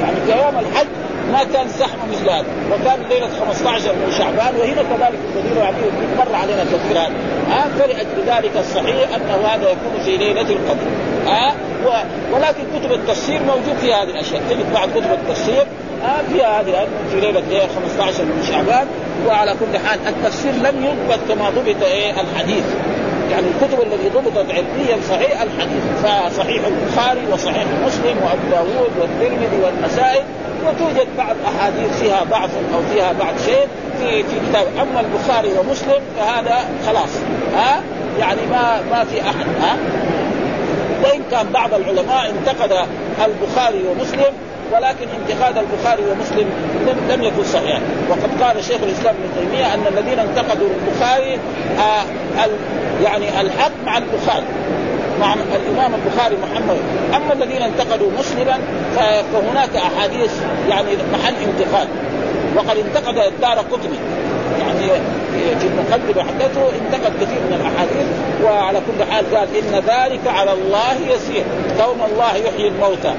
يعني 0.01 0.15
في 0.25 0.33
أيام 0.33 0.59
الحج 0.59 0.87
ما 1.31 1.43
كان 1.53 1.67
زحمة 1.67 2.05
مثل 2.11 2.29
هذا. 2.29 2.45
وكان 2.71 2.99
ليلة 3.09 3.29
15 3.39 3.93
من 3.93 4.13
شعبان 4.17 4.55
وهنا 4.59 4.83
كذلك 4.83 5.19
الكثير 5.27 5.57
يعني 5.63 5.77
مر 6.17 6.35
علينا 6.35 6.61
التفسير 6.61 6.97
هذا. 6.97 7.13
ها؟ 7.49 7.67
فلأجل 7.79 8.17
ذلك 8.27 8.51
الصحيح 8.57 9.15
أنه 9.15 9.47
هذا 9.47 9.69
يكون 9.69 10.03
في 10.05 10.17
ليلة 10.17 10.41
القدر. 10.41 10.87
ها. 11.27 11.53
ولكن 12.33 12.63
كتب 12.79 12.91
التفسير 12.91 13.41
موجود 13.43 13.77
في 13.81 13.93
هذه 13.93 14.09
الأشياء. 14.09 14.41
تجد 14.49 14.73
بعض 14.73 14.89
كتب 14.89 15.11
التفسير 15.11 15.65
في 16.29 16.43
هذه 16.43 16.87
في 17.11 17.19
ليلة 17.19 17.67
15 17.97 18.23
من 18.25 18.47
شعبان 18.51 18.87
وعلى 19.27 19.51
كل 19.51 19.77
حال 19.87 19.99
التفسير 20.07 20.51
لم 20.51 20.85
يضبط 20.85 21.19
كما 21.29 21.49
ضبط 21.49 21.83
إيه 21.83 22.11
الحديث. 22.11 22.63
يعني 23.31 23.47
الكتب 23.47 23.81
التي 23.81 24.09
ضبطت 24.09 24.51
علميا 24.51 24.97
صحيح 25.09 25.41
الحديث. 25.41 25.83
فصحيح 26.03 26.61
البخاري 26.65 27.21
وصحيح 27.33 27.65
مسلم 27.85 28.17
وأبو 28.23 28.47
داود 28.51 28.91
والترمذي 28.99 29.59
والنسائي 29.63 30.23
وتوجد 30.65 31.07
بعض 31.17 31.35
أحاديث 31.47 31.99
فيها 31.99 32.23
ضعف 32.23 32.49
أو 32.73 32.81
فيها 32.93 33.11
بعض 33.11 33.33
شيء 33.45 33.67
في 33.99 34.23
في 34.23 34.35
كتاب. 34.49 34.67
أما 34.81 34.99
البخاري 34.99 35.49
ومسلم 35.59 36.01
فهذا 36.17 36.57
خلاص. 36.87 37.09
ها؟ 37.55 37.81
يعني 38.19 38.41
ما 38.51 38.81
ما 38.91 39.03
في 39.03 39.21
أحد. 39.21 39.47
ها؟ 39.61 39.77
وإن 41.03 41.21
كان 41.31 41.45
بعض 41.53 41.73
العلماء 41.73 42.29
انتقد 42.29 42.71
البخاري 43.25 43.83
ومسلم 43.87 44.33
ولكن 44.73 45.07
انتقاد 45.19 45.57
البخاري 45.57 46.03
ومسلم 46.11 46.49
لم, 46.87 46.97
لم 47.13 47.23
يكن 47.23 47.43
صحيحا. 47.43 47.81
وقد 48.09 48.43
قال 48.43 48.63
شيخ 48.63 48.83
الإسلام 48.83 49.15
ابن 49.15 49.29
تيمية 49.39 49.73
أن 49.73 49.83
الذين 49.87 50.19
انتقدوا 50.19 50.67
البخاري 50.67 51.39
آه 51.79 52.03
يعني 53.03 53.41
الحق 53.41 53.71
مع 53.85 53.97
البخاري 53.97 54.45
مع 55.19 55.33
الإمام 55.33 55.91
البخاري 55.93 56.35
محمد. 56.35 56.77
أما 57.15 57.33
الذين 57.33 57.61
انتقدوا 57.61 58.11
مسلما 58.19 58.59
فهناك 59.33 59.75
أحاديث 59.75 60.31
يعني 60.69 60.87
محل 61.13 61.33
انتقاد. 61.43 61.87
وقد 62.55 62.77
انتقد 62.77 63.17
الدار 63.17 63.57
قطني. 63.57 63.97
يعني 64.59 65.01
في 65.59 65.67
المقدمه 65.67 66.23
حدثه 66.23 66.61
انتقد 66.61 67.13
كثير 67.21 67.39
من 67.49 67.59
الأحاديث. 67.61 68.07
وعلى 68.43 68.79
كل 68.79 69.11
حال 69.11 69.35
قال 69.35 69.47
إن 69.55 69.73
ذلك 69.75 70.27
على 70.27 70.53
الله 70.53 70.93
يسير. 70.93 71.43
كون 71.77 72.09
الله 72.11 72.35
يحيي 72.35 72.67
الموتى. 72.67 73.13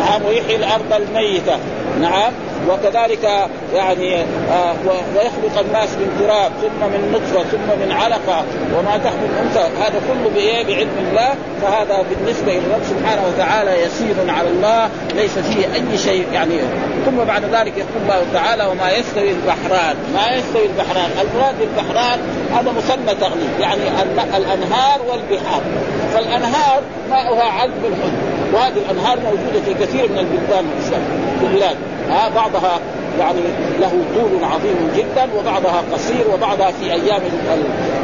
نعم 0.00 0.24
ويحيي 0.24 0.56
الأرض 0.56 0.92
الميتة. 0.92 1.58
نعم 2.00 2.32
وكذلك 2.68 3.48
يعني 3.74 4.16
آه 4.50 4.74
ويخلق 4.86 5.60
الناس 5.60 5.88
من 5.88 6.16
تراب 6.20 6.52
ثم 6.62 6.86
من 6.86 7.12
نطفة 7.12 7.42
ثم 7.42 7.80
من 7.80 7.92
علقة 7.92 8.44
وما 8.78 8.96
تحمل 9.04 9.28
انثى 9.42 9.58
هذا 9.58 10.00
كله 10.08 10.30
بإيه؟ 10.34 10.64
بعلم 10.64 11.08
الله. 11.10 11.34
فهذا 11.62 12.04
بالنسبة 12.10 12.52
للرب 12.52 12.82
سبحانه 12.90 13.22
وتعالى 13.28 13.82
يسير 13.82 14.14
على 14.28 14.48
الله. 14.48 14.88
ليس 15.14 15.38
فيه 15.38 15.74
أي 15.74 15.98
شيء 15.98 16.26
يعني. 16.32 16.58
ثم 17.06 17.24
بعد 17.24 17.44
ذلك 17.44 17.72
يقول 17.76 18.02
الله 18.02 18.22
تعالى 18.34 18.66
وما 18.66 18.90
يستوي 18.90 19.30
البحران 19.30 19.96
ما 20.14 20.36
يستوي 20.36 20.66
البحران. 20.66 21.10
المراد 21.20 21.54
بالبحران 21.58 22.18
هذا 22.54 22.72
مثنى 22.72 23.14
تغليب 23.20 23.60
يعني 23.60 23.82
الأنهار 24.36 25.00
والبحار. 25.08 25.62
فالأنهار 26.14 26.82
ماؤها 27.10 27.44
عذب 27.44 27.84
الحب. 27.84 28.29
وهذه 28.54 28.76
الأنهار 28.76 29.18
موجودة 29.20 29.60
في 29.64 29.74
كثير 29.74 30.08
من 30.12 30.18
البلدان 30.18 30.64
في 31.40 31.46
البلاد. 31.46 31.76
ها 32.10 32.28
بعضها 32.28 32.80
يعني 33.18 33.40
له 33.80 33.92
طول 34.14 34.44
عظيم 34.44 34.92
جدا 34.96 35.28
وبعضها 35.38 35.82
قصير 35.92 36.24
وبعضها 36.34 36.70
في 36.70 36.92
أيام 36.92 37.20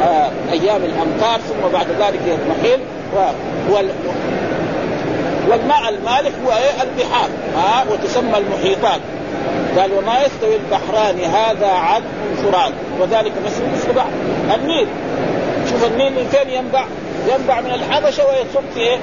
آه 0.02 0.30
أيام 0.52 0.80
الأمطار 0.84 1.40
ثم 1.40 1.72
بعد 1.72 1.86
ذلك 1.86 2.20
يضمحل 2.26 2.80
وال 3.70 3.88
والماء 5.50 5.88
المالح 5.88 6.30
هو 6.46 6.52
إيه؟ 6.52 6.82
البحار. 6.82 7.28
ها 7.56 7.84
وتسمى 7.92 8.38
المحيطات. 8.38 9.00
قال 9.78 9.92
وما 9.92 10.14
يستوي 10.26 10.56
البحران 10.56 11.20
هذا 11.20 11.66
عذب 11.66 12.04
فرات. 12.42 12.72
وذلك 13.00 13.32
مثل 13.46 13.62
مثل 13.72 14.00
النيل. 14.54 14.88
شوف 15.70 15.86
النيل 15.86 16.12
من 16.12 16.28
فين 16.30 16.50
ينبع؟ 16.50 16.84
ينبع 17.28 17.60
من 17.60 17.70
الحبشة 17.70 18.22
ويصب 18.26 18.64
في 18.74 18.80
إيه؟ 18.80 18.98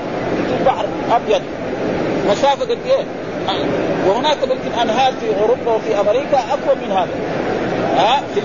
البحر 0.63 0.85
أبيض 1.11 1.41
مسافه 2.29 2.65
قد 2.65 2.77
إيه؟ 2.85 3.05
وهناك 4.07 4.37
يمكن 4.43 4.79
انهار 4.81 5.13
في 5.13 5.41
أوروبا 5.41 5.71
وفي 5.71 5.99
أمريكا 5.99 6.37
أقوى 6.37 6.75
من 6.85 6.91
هذا. 6.91 7.13
ها 7.97 8.23
في 8.35 8.41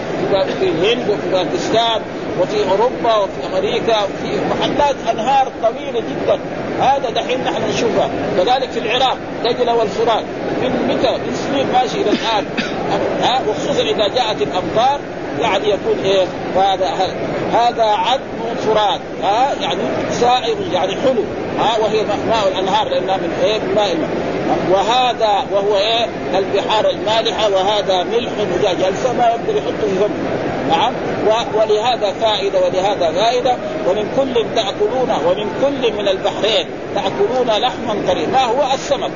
في 0.61 0.69
الهند 0.69 1.11
وفي 1.11 1.31
باكستان 1.33 2.01
وفي 2.41 2.71
أوروبا 2.71 3.17
وفي 3.17 3.47
أمريكا 3.53 3.97
وفي 4.03 4.41
محلات 4.51 4.97
أنهار 5.11 5.53
طويلة 5.63 6.01
جدا. 6.01 6.39
هذا 6.81 7.11
دحين 7.11 7.45
نحن 7.45 7.63
نشوفها 7.71 8.11
كذلك 8.37 8.71
في 8.71 8.79
العراق 8.79 9.17
دجله 9.45 9.75
والفرات 9.75 10.25
من 10.63 10.89
متى؟ 10.89 11.11
من 11.11 11.35
سنين 11.35 11.67
ماشي 11.73 12.01
إلى 12.03 12.11
الآن. 12.11 12.45
ها 13.23 13.41
وخصوصا 13.49 13.83
إذا 13.83 14.09
جاءت 14.09 14.43
الأمطار 14.43 15.01
يعني 15.41 15.71
يكون 15.71 15.99
إيه 16.05 16.27
هذا 16.57 16.91
هذا 17.53 17.85
عدم 17.85 18.57
فرات 18.67 19.01
ها 19.23 19.53
يعني 19.61 19.81
سائر 20.13 20.57
يعني 20.73 20.93
حلو. 20.93 21.25
ها 21.59 21.79
وهي 21.79 22.05
ماء 22.05 22.49
الأنهار 22.49 22.89
لأنها 22.89 23.17
من 23.17 23.33
إيه 23.45 23.61
ماء. 23.77 23.93
الماء 23.93 24.09
وهذا 24.71 25.47
وهو 25.53 25.77
إيه؟ 25.77 26.07
البحار 26.39 26.91
المالحة 26.91 27.51
وهذا 27.51 28.03
ملح 28.03 28.31
مجاج. 28.59 28.83
الفم 28.83 29.17
ما 29.17 29.27
يقدر 29.27 29.57
يحطه 29.57 29.89
في 29.89 29.99
فمه. 29.99 30.09
نعم؟ 30.69 30.93
ولهذا 31.55 32.13
فائدة 32.21 32.59
ولهذا 32.59 33.13
فائدة 33.13 33.57
ومن 33.89 34.09
كل 34.17 34.45
تأكلون 34.57 35.11
ومن 35.27 35.51
كل 35.63 35.93
من 35.93 36.09
البحرين 36.09 36.67
تأكلون 36.95 37.61
لحما 37.61 38.03
طريا 38.09 38.27
ما 38.27 38.45
هو؟ 38.45 38.75
السمك. 38.75 39.11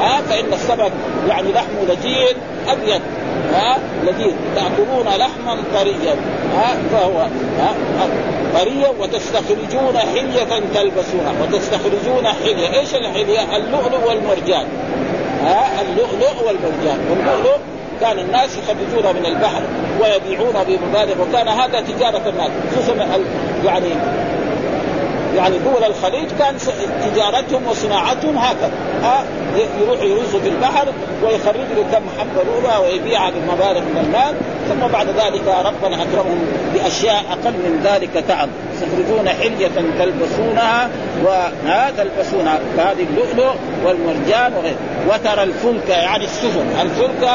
ها؟ 0.00 0.20
فإن 0.28 0.52
السمك 0.52 0.92
يعني 1.28 1.52
لحمه 1.52 1.82
لذيذ 1.88 2.36
أبيض. 2.68 3.00
ها 3.56 3.78
لذيذ 4.04 4.34
تأكلون 4.56 5.06
لحما 5.06 5.62
طريا 5.74 6.16
ها 6.56 6.76
فهو 6.92 7.18
ها 7.58 7.74
طريا 8.54 8.88
وتستخرجون 9.00 9.98
حلية 9.98 10.62
تلبسونها 10.74 11.32
وتستخرجون 11.42 12.26
حلية. 12.26 12.78
إيش 12.80 12.94
الحلية؟ 12.94 13.56
اللؤلؤ 13.56 14.08
والمرجان 14.08 14.66
ها 15.44 15.82
اللؤلؤ 15.82 16.46
والمرجان. 16.46 16.98
واللؤلؤ 17.10 17.56
كان 18.00 18.18
الناس 18.18 18.50
يخرجونه 18.58 19.12
من 19.12 19.26
البحر 19.26 19.62
ويبيعونه 20.00 20.62
بمبالغ 20.62 21.22
وكان 21.22 21.48
هذا 21.48 21.80
تجارة 21.80 22.28
الناس. 22.28 22.50
خصوصا 22.76 22.94
يعني 23.64 23.88
يعني 25.34 25.58
دول 25.58 25.84
الخليج 25.84 26.28
كان 26.38 26.54
تجارتهم 27.04 27.66
وصناعتهم 27.66 28.38
هكذا. 28.38 28.70
ها 29.02 29.24
يروح 29.80 30.00
يرز 30.02 30.36
في 30.42 30.48
البحر 30.48 30.88
ويخرج 31.22 31.66
له 31.76 31.84
كم 31.92 32.04
حبة 32.18 32.42
لؤلؤه 32.42 32.80
ويبيعها 32.80 33.30
بمبالغ 33.30 33.80
من 33.80 34.04
المال. 34.06 34.34
ثم 34.68 34.92
بعد 34.92 35.06
ذلك 35.06 35.42
ربنا 35.64 36.02
أكرمهم 36.02 36.46
بأشياء 36.74 37.24
أقل 37.30 37.52
من 37.52 37.80
ذلك 37.84 38.24
تعب. 38.28 38.48
يخرجون 38.82 39.28
حلية 39.28 39.70
تلبسونها 39.98 40.90
وها 41.24 41.90
تلبسونها 41.90 42.58
كهذه 42.76 43.06
اللؤلؤ 43.10 43.54
والمرجان 43.84 44.52
وغيره. 44.54 44.76
وترى 45.08 45.42
الفلك 45.42 45.88
يعني 45.88 46.24
السفن. 46.24 46.66
الفلك 46.82 47.30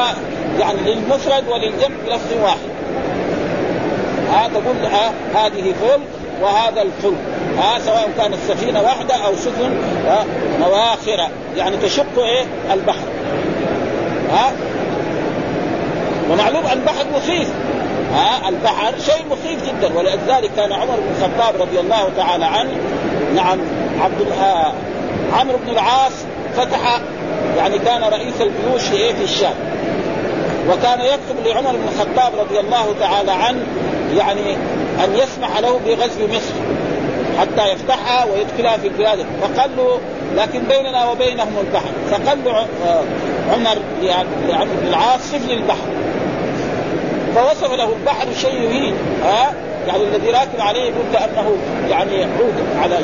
يعني 0.60 0.78
للمفرد 0.86 1.48
وللجمع 1.48 1.96
لفظ 2.08 2.32
واحد. 2.42 2.72
ها 4.32 4.48
تقول 4.48 4.76
هذه 5.34 5.74
فلك 5.82 6.00
وهذا 6.42 6.82
الفلك 6.82 7.18
ها 7.58 7.78
سواء 7.78 8.10
كانت 8.18 8.36
سفينة 8.48 8.82
واحدة 8.82 9.14
أو 9.14 9.36
سفن 9.36 9.76
مواخرة. 10.60 11.28
يعني 11.56 11.76
تشق 11.76 12.18
إيه؟ 12.18 12.44
البحر. 12.72 13.06
ها؟ 14.32 14.52
ومعلوم 16.30 16.62
البحر 16.72 17.04
مخيف. 17.16 17.48
ها 18.14 18.48
البحر 18.48 18.94
شيء 18.98 19.24
مخيف 19.30 19.68
جدا. 19.68 19.98
ولذلك 19.98 20.50
كان 20.56 20.72
عمر 20.72 20.96
بن 20.96 21.14
الخطاب 21.16 21.62
رضي 21.62 21.80
الله 21.80 22.10
تعالى 22.16 22.44
عنه 22.44 22.70
نعم 23.36 23.58
عبد 24.00 24.26
عمرو 25.32 25.58
بن 25.66 25.72
العاص 25.72 26.12
فتح 26.56 27.00
يعني 27.56 27.78
كان 27.78 28.02
رئيس 28.02 28.34
الجيوش 28.40 28.82
في 28.82 28.96
إيه؟ 28.96 29.14
في 29.14 29.24
الشام. 29.24 29.54
وكان 30.70 31.00
يكتب 31.00 31.46
لعمر 31.46 31.70
بن 31.72 31.88
الخطاب 31.88 32.32
رضي 32.40 32.60
الله 32.60 32.94
تعالى 33.00 33.32
عنه 33.32 33.62
يعني 34.16 34.56
أن 35.04 35.14
يسمح 35.14 35.58
له 35.58 35.80
بغزو 35.86 36.26
مصر 36.28 36.54
حتى 37.40 37.72
يفتحها 37.72 38.24
ويدخلها 38.24 38.76
في 38.76 38.88
بلاده 38.88 39.24
فقال 39.40 39.70
له 39.76 40.00
لكن 40.36 40.62
بيننا 40.62 41.10
وبينهم 41.10 41.58
البحر. 41.60 41.90
فقال 42.10 42.38
له 42.44 42.58
آه، 42.58 43.02
عمر 43.52 43.78
لعمرو 44.02 44.74
بن 44.82 44.88
العاص 44.88 45.20
سفل 45.20 45.52
البحر. 45.52 45.88
فوصف 47.34 47.72
له 47.72 47.92
البحر 47.92 48.26
شيء 48.40 48.54
يهين 48.54 48.94
ها؟ 49.24 49.54
يعني 49.88 50.02
الذي 50.02 50.30
راكب 50.30 50.60
عليه 50.60 50.80
يقول 50.80 51.04
كأنه 51.12 51.56
يعني 51.90 52.24
عود 52.24 52.54
على 52.82 52.98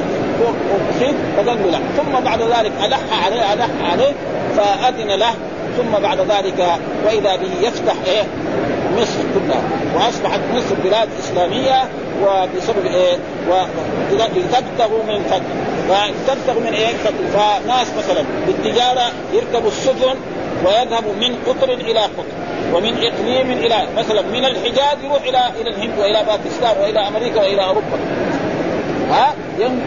مخيط 0.90 1.14
فقال 1.36 1.46
له 1.46 1.70
لا. 1.70 1.78
ثم 1.96 2.24
بعد 2.24 2.42
ذلك 2.42 2.72
ألح 2.84 3.24
عليه 3.24 3.52
ألح 3.52 3.68
عليه 3.90 4.12
فأذن 4.56 5.08
له. 5.18 5.34
ثم 5.76 6.02
بعد 6.02 6.18
ذلك 6.20 6.66
وإذا 7.06 7.36
به 7.36 7.66
يفتح 7.66 7.94
إيه؟ 8.06 8.22
مصر 9.00 9.18
كلها 9.34 9.62
وأصبحت 9.94 10.40
مصر 10.54 10.74
بلاد 10.84 11.08
إسلامية 11.18 11.82
وبسبب 12.22 12.86
إيه؟ 12.86 13.16
لتبتغوا 14.16 15.02
من 15.08 15.24
فضل. 15.30 15.42
فتبتغوا 16.26 16.60
من 16.60 16.72
إيه؟ 16.72 16.96
فضل. 16.96 17.28
فناس 17.32 17.86
مثلا 17.98 18.24
بالتجارة 18.46 19.12
يركبوا 19.32 19.68
السفن 19.68 20.14
ويذهبوا 20.64 21.14
من 21.20 21.36
قطر 21.46 21.72
إلى 21.72 22.00
قطر 22.00 22.38
ومن 22.74 22.94
إقليم 22.98 23.50
إلى 23.50 23.86
مثلا 23.96 24.22
من 24.22 24.44
الحجاز 24.44 25.04
يروح 25.04 25.22
إلى 25.22 25.40
إلى 25.60 25.70
الهند 25.70 25.98
وإلى 25.98 26.24
باكستان 26.26 26.82
وإلى 26.82 27.08
أمريكا 27.08 27.40
وإلى 27.40 27.64
أوروبا. 27.64 27.98
ها؟ 29.10 29.34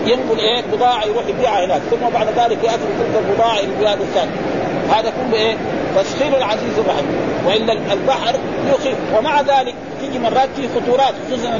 ينقل 0.06 0.40
إيه؟ 0.40 0.62
بضاعة 0.74 1.04
يروح 1.06 1.24
يبيعها 1.28 1.66
هناك 1.66 1.82
ثم 1.92 2.10
بعد 2.14 2.28
ذلك 2.28 2.64
يأتي 2.64 2.78
تلك 3.00 3.24
البضاعة 3.28 3.60
إلى 3.60 3.66
البلاد 3.66 4.02
الثانية. 4.02 4.32
هذا 4.90 5.10
كله 5.10 5.40
إيه؟ 5.40 5.56
تسخير 5.98 6.38
العزيز 6.38 6.80
الرحيم. 6.80 7.08
والا 7.46 7.74
البحر 7.94 8.36
يخيف 8.74 8.98
ومع 9.18 9.42
ذلك 9.42 9.76
تيجي 10.02 10.20
مرات 10.20 10.50
في 10.56 10.68
خطورات 10.76 11.14
خصوصا 11.28 11.60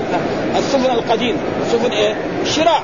السفن 0.58 0.92
القديم. 0.92 1.38
سفن 1.72 1.92
إيه؟ 1.92 2.16
شراع. 2.46 2.80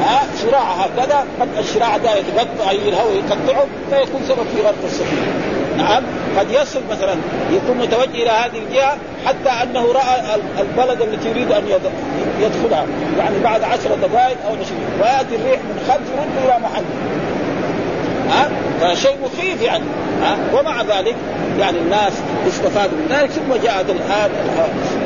ها؟ 0.00 0.22
شراع 0.42 0.62
هكذا. 0.62 1.24
قد 1.40 1.48
الشراع 1.58 1.96
ده 1.96 2.14
يتقطع 2.14 2.70
الهواء 2.70 3.14
يقطعه 3.14 3.66
فيكون 3.90 4.20
سبب 4.28 4.46
في 4.56 4.62
غرق 4.62 4.84
السفينة. 4.84 5.32
نعم؟ 5.76 6.02
قد 6.38 6.50
يصل 6.50 6.80
مثلا 6.90 7.14
يكون 7.52 7.78
متوجه 7.78 8.22
إلى 8.22 8.30
هذه 8.30 8.58
الجهة 8.68 8.96
حتى 9.26 9.62
أنه 9.62 9.92
رأى 9.92 10.40
البلد 10.58 11.02
التي 11.02 11.28
يريد 11.28 11.52
أن 11.52 11.62
يدخلها. 12.40 12.86
يعني 13.18 13.38
بعد 13.44 13.62
عشر 13.62 13.94
دقائق 14.02 14.36
أو 14.46 14.52
عشرين. 14.52 14.86
ويأتي 15.00 15.36
الريح 15.36 15.60
من 15.60 15.84
خلف 15.88 16.08
يرد 16.16 16.44
إلى 16.44 16.58
محله 16.62 16.86
ها؟ 18.30 18.50
فشيء 18.80 19.16
مخيف 19.24 19.62
يعني 19.62 19.84
ها؟ 20.22 20.36
ومع 20.54 20.82
ذلك 20.82 21.14
يعني 21.58 21.78
الناس 21.78 22.12
استفادوا 22.48 22.98
من 22.98 23.16
ذلك 23.16 23.30
ثم 23.30 23.54
جاءت 23.62 23.90
الآن 23.90 24.30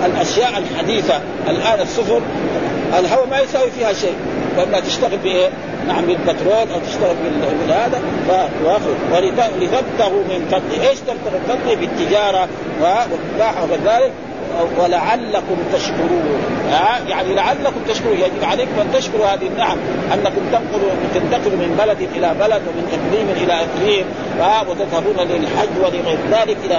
الأشياء 0.05 0.59
الحديثة 0.59 1.21
الآن 1.49 1.81
السفن 1.81 2.21
الهواء 2.99 3.27
ما 3.27 3.41
يساوي 3.41 3.71
فيها 3.71 3.93
شيء. 3.93 4.15
لانها 4.57 4.81
تشتغل 4.81 5.19
بإيه؟ 5.19 5.49
نعم 5.89 6.07
بالبترول 6.07 6.53
أو 6.75 6.81
تشتغل 6.87 7.15
بالهذا 7.67 8.01
ولتبتغوا 9.13 10.25
من 10.25 10.49
فضله، 10.51 10.89
إيش 10.89 10.99
تبتغوا 10.99 11.39
من 11.39 11.45
فضله؟ 11.49 11.75
بالتجاره 11.75 12.49
والفلاحه 12.81 13.65
وكذلك 13.65 14.13
ولعلكم 14.79 15.57
تشكرون. 15.73 16.43
يعني 17.09 17.35
لعلكم 17.35 17.81
تشكرون. 17.89 18.17
يجب 18.17 18.45
عليكم 18.45 18.81
أن 18.81 18.93
تشكروا 18.93 19.27
هذه 19.27 19.47
النعم. 19.47 19.79
أنكم 20.15 20.43
تنقلوا 20.53 20.91
تنتقلوا 21.15 21.57
من 21.57 21.77
بلد 21.79 22.09
إلى 22.17 22.35
بلد 22.41 22.63
ومن 22.69 22.85
إقليم 22.97 23.29
إلى 23.45 23.53
إقليم. 23.53 24.05
وتذهبون 24.69 25.17
للحج 25.17 25.75
ولغير 25.83 26.19
ذلك 26.31 26.57
إلى 26.65 26.79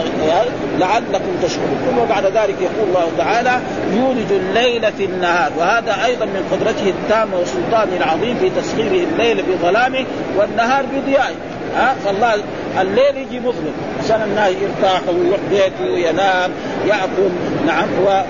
لعلكم 0.79 1.34
تشكرون. 1.43 1.77
ثم 1.89 2.13
بعد 2.13 2.25
ذلك 2.25 2.55
يقول 2.62 2.88
الله 2.88 3.07
تعالى 3.17 3.60
يولج 3.93 4.31
الليل 4.31 4.91
في 4.91 5.05
النهار. 5.05 5.51
وهذا 5.57 6.05
أيضا 6.05 6.25
من 6.25 6.47
قدرته 6.51 6.89
التامة 6.89 7.38
وسلطانه 7.39 7.97
العظيم 7.97 8.38
في 8.39 8.49
تسخيره 8.62 9.03
الليل 9.12 9.43
بظلامه 9.43 10.05
والنهار 10.38 10.86
بضيائه. 10.86 11.36
ها؟ 11.75 11.95
فالله 12.05 12.36
الليل 12.81 13.17
يجي 13.17 13.39
مظلم. 13.39 13.73
عشان 14.03 14.21
الناس 14.21 14.51
يرتاحوا 14.62 15.13
ويروح 15.13 15.39
بيته 15.49 15.93
وينام 15.93 16.51
يأكل. 16.88 17.31
نعم. 17.67 17.88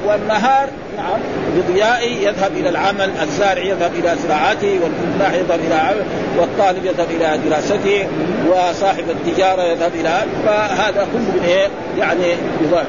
والنهار 0.07 0.69
نعم 0.97 1.19
بضيائه 1.57 2.27
يذهب 2.27 2.51
إلى 2.51 2.69
العمل 2.69 3.11
الزارع 3.21 3.61
يذهب 3.61 3.91
إلى 3.95 4.15
زراعته 4.15 4.79
والفلاح 4.83 5.33
يذهب 5.33 5.59
إلى 5.67 5.75
عمل 5.75 6.03
والطالب 6.37 6.85
يذهب 6.85 7.07
إلى 7.09 7.39
دراسته 7.49 8.07
وصاحب 8.49 9.03
التجارة 9.09 9.63
يذهب 9.63 9.91
إلى 9.95 10.21
فهذا 10.45 11.07
كله 11.13 11.31
من 11.35 11.43
إيه؟ 11.47 11.67
يعني 11.99 12.35
يضاعف. 12.63 12.87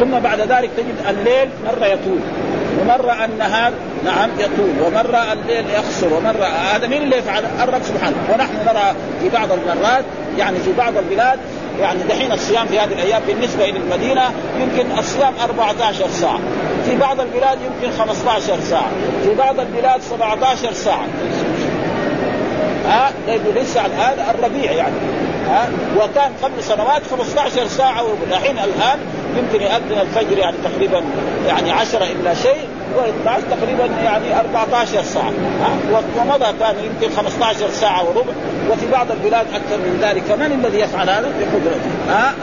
ثم 0.00 0.18
بعد 0.18 0.40
ذلك 0.40 0.70
تجد 0.76 0.94
الليل 1.10 1.48
مرة 1.66 1.86
يطول 1.86 2.20
ومرة 2.80 3.24
النهار 3.24 3.72
نعم 4.04 4.30
يطول. 4.38 4.86
ومرة 4.86 5.32
الليل 5.32 5.70
يقصر 5.70 6.14
ومرة 6.14 6.44
هذا 6.44 6.86
مين 6.86 7.02
اللي 7.02 7.16
يفعل؟ 7.16 7.44
الرب 7.62 7.82
سبحانه. 7.82 8.16
ونحن 8.32 8.52
نرى 8.66 8.94
في 9.20 9.28
بعض 9.28 9.48
المرات 9.52 10.04
يعني 10.38 10.58
في 10.58 10.72
بعض 10.72 10.96
البلاد 10.96 11.38
يعني 11.80 11.98
دحين 12.08 12.32
الصيام 12.32 12.66
في 12.66 12.78
هذه 12.78 12.92
الأيام 12.92 13.22
بالنسبة 13.26 13.64
إلى 13.64 13.78
المدينة 13.78 14.22
يمكن 14.60 14.98
الصيام 14.98 15.32
14 15.44 16.08
ساعة. 16.10 16.38
في 16.84 16.96
بعض 16.96 17.20
البلاد 17.20 17.58
يمكن 17.64 17.98
15 17.98 18.60
ساعة. 18.60 18.90
في 19.24 19.34
بعض 19.34 19.60
البلاد 19.60 20.02
17 20.02 20.72
ساعة. 20.72 21.06
ها؟ 22.88 23.12
طيب 23.26 23.40
لسه 23.56 23.86
الآن 23.86 24.34
الربيع 24.34 24.72
يعني. 24.72 24.94
ها؟ 25.48 25.68
وكان 25.96 26.32
قبل 26.42 26.62
سنوات 26.62 27.02
15 27.10 27.66
ساعة 27.68 28.02
والحين 28.04 28.58
الآن 28.58 28.98
يمكن 29.36 29.64
يؤذن 29.64 30.00
الفجر 30.00 30.38
يعني 30.38 30.56
تقريبا 30.64 31.02
يعني 31.46 31.72
10 31.72 32.04
إلا 32.04 32.34
شيء. 32.34 32.68
و12 32.96 33.40
تقريبا 33.50 33.86
يعني 34.04 34.40
14 34.40 35.02
ساعة. 35.02 35.32
ومضى 36.18 36.46
كان 36.60 36.74
يمكن 36.84 37.16
15 37.16 37.70
ساعة 37.70 38.08
وربع. 38.08 38.32
وفي 38.70 38.86
بعض 38.92 39.10
البلاد 39.10 39.46
أكثر 39.54 39.76
من 39.76 39.98
ذلك. 40.02 40.22
فمن 40.22 40.64
الذي 40.64 40.78
يفعل 40.78 41.10
هذا؟ 41.10 41.32
بقدرته 41.40 41.90
ها؟ 42.08 42.34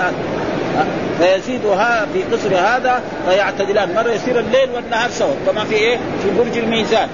فيزيدها 1.20 2.08
في 2.14 2.24
قصر 2.24 2.56
هذا 2.56 3.02
فيعتدلان 3.30 3.94
مرة 3.96 4.12
يصير 4.12 4.40
الليل 4.40 4.70
والنهار 4.76 5.10
سوا. 5.10 5.34
كما 5.48 5.64
في 5.64 5.76
إيه؟ 5.76 5.98
في 5.98 6.30
برج 6.38 6.58
الميزان. 6.58 7.08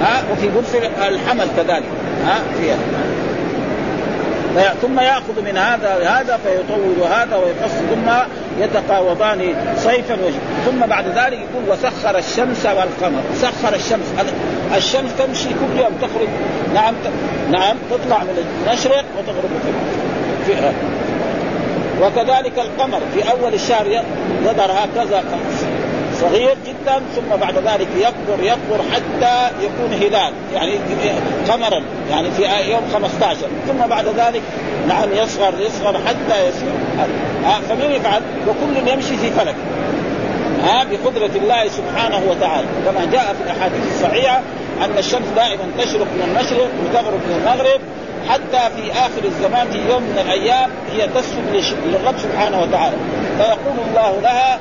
ها؟ 0.00 0.22
وفي 0.32 0.48
برج 0.48 0.84
الحمل 1.08 1.46
كذلك. 1.56 1.84
ها؟ 2.26 2.38
فيها 2.60 2.76
ثم 4.82 5.00
يأخذ 5.00 5.42
من 5.44 5.56
هذا 5.56 6.08
هذا 6.08 6.38
فيطول 6.44 7.08
هذا 7.12 7.36
ويقص. 7.36 7.72
ثم 7.90 8.10
يتقاوضان 8.58 9.54
صيفا 9.76 10.14
وشتاء 10.14 10.40
ثم 10.66 10.86
بعد 10.86 11.04
ذلك 11.06 11.38
يقول 11.38 11.68
وسخر 11.68 12.18
الشمس 12.18 12.66
والقمر. 12.66 13.22
سخر 13.34 13.74
الشمس. 13.74 14.14
الشمس 14.76 15.10
تمشي 15.18 15.48
كل 15.48 15.78
يوم 15.78 15.92
تخرج. 16.02 16.28
نعم 16.74 16.94
نعم 17.50 17.76
تطلع 17.90 18.18
من 18.18 18.44
المشرق 18.66 19.04
وتغرب 19.18 19.50
في 20.46 20.52
وكذلك 22.02 22.58
القمر 22.58 23.00
في 23.14 23.30
أول 23.30 23.54
الشهر 23.54 23.86
يظهر 23.86 24.72
هكذا 24.72 25.24
صغير 26.20 26.56
جدا 26.66 27.02
ثم 27.16 27.36
بعد 27.36 27.54
ذلك 27.54 27.88
يكبر 27.96 28.42
يكبر 28.42 28.84
حتى 28.92 29.50
يكون 29.60 29.92
هلال 29.92 30.32
يعني 30.54 30.72
قمرا 31.48 31.82
يعني 32.10 32.30
في 32.30 32.42
يوم 32.70 32.82
15 32.92 33.36
ثم 33.68 33.86
بعد 33.86 34.06
ذلك 34.06 34.42
نعم 34.88 35.08
يصغر 35.12 35.54
يصغر 35.60 35.98
حتى 36.06 36.48
يصير 36.48 36.72
ها 37.44 37.60
فمن 37.68 37.90
يفعل؟ 37.90 38.22
وكل 38.48 38.88
يمشي 38.88 39.16
في 39.16 39.30
فلك. 39.30 39.54
ها 40.64 40.84
بقدرة 40.84 41.30
الله 41.36 41.68
سبحانه 41.68 42.22
وتعالى. 42.30 42.66
كما 42.84 43.04
جاء 43.12 43.34
في 43.34 43.44
الأحاديث 43.44 43.94
الصحيحة 43.94 44.42
أن 44.84 44.98
الشمس 44.98 45.26
دائما 45.36 45.62
تشرق 45.78 46.06
من 46.16 46.22
المشرق 46.28 46.68
وتغرب 46.84 47.20
من 47.28 47.36
المغرب 47.40 47.80
حتى 48.28 48.74
في 48.76 48.92
آخر 48.92 49.24
الزمان 49.24 49.66
في 49.70 49.78
يوم 49.90 50.02
من 50.02 50.18
الأيام 50.24 50.70
هي 50.92 51.08
تسجد 51.08 51.74
للرب 51.86 52.14
سبحانه 52.18 52.62
وتعالى. 52.62 52.96
فيقول 53.38 53.76
الله 53.88 54.20
لها 54.22 54.58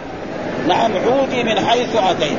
نعم 0.67 0.91
عودي 1.05 1.43
من 1.43 1.59
حيث 1.59 1.95
أتيت. 1.95 2.37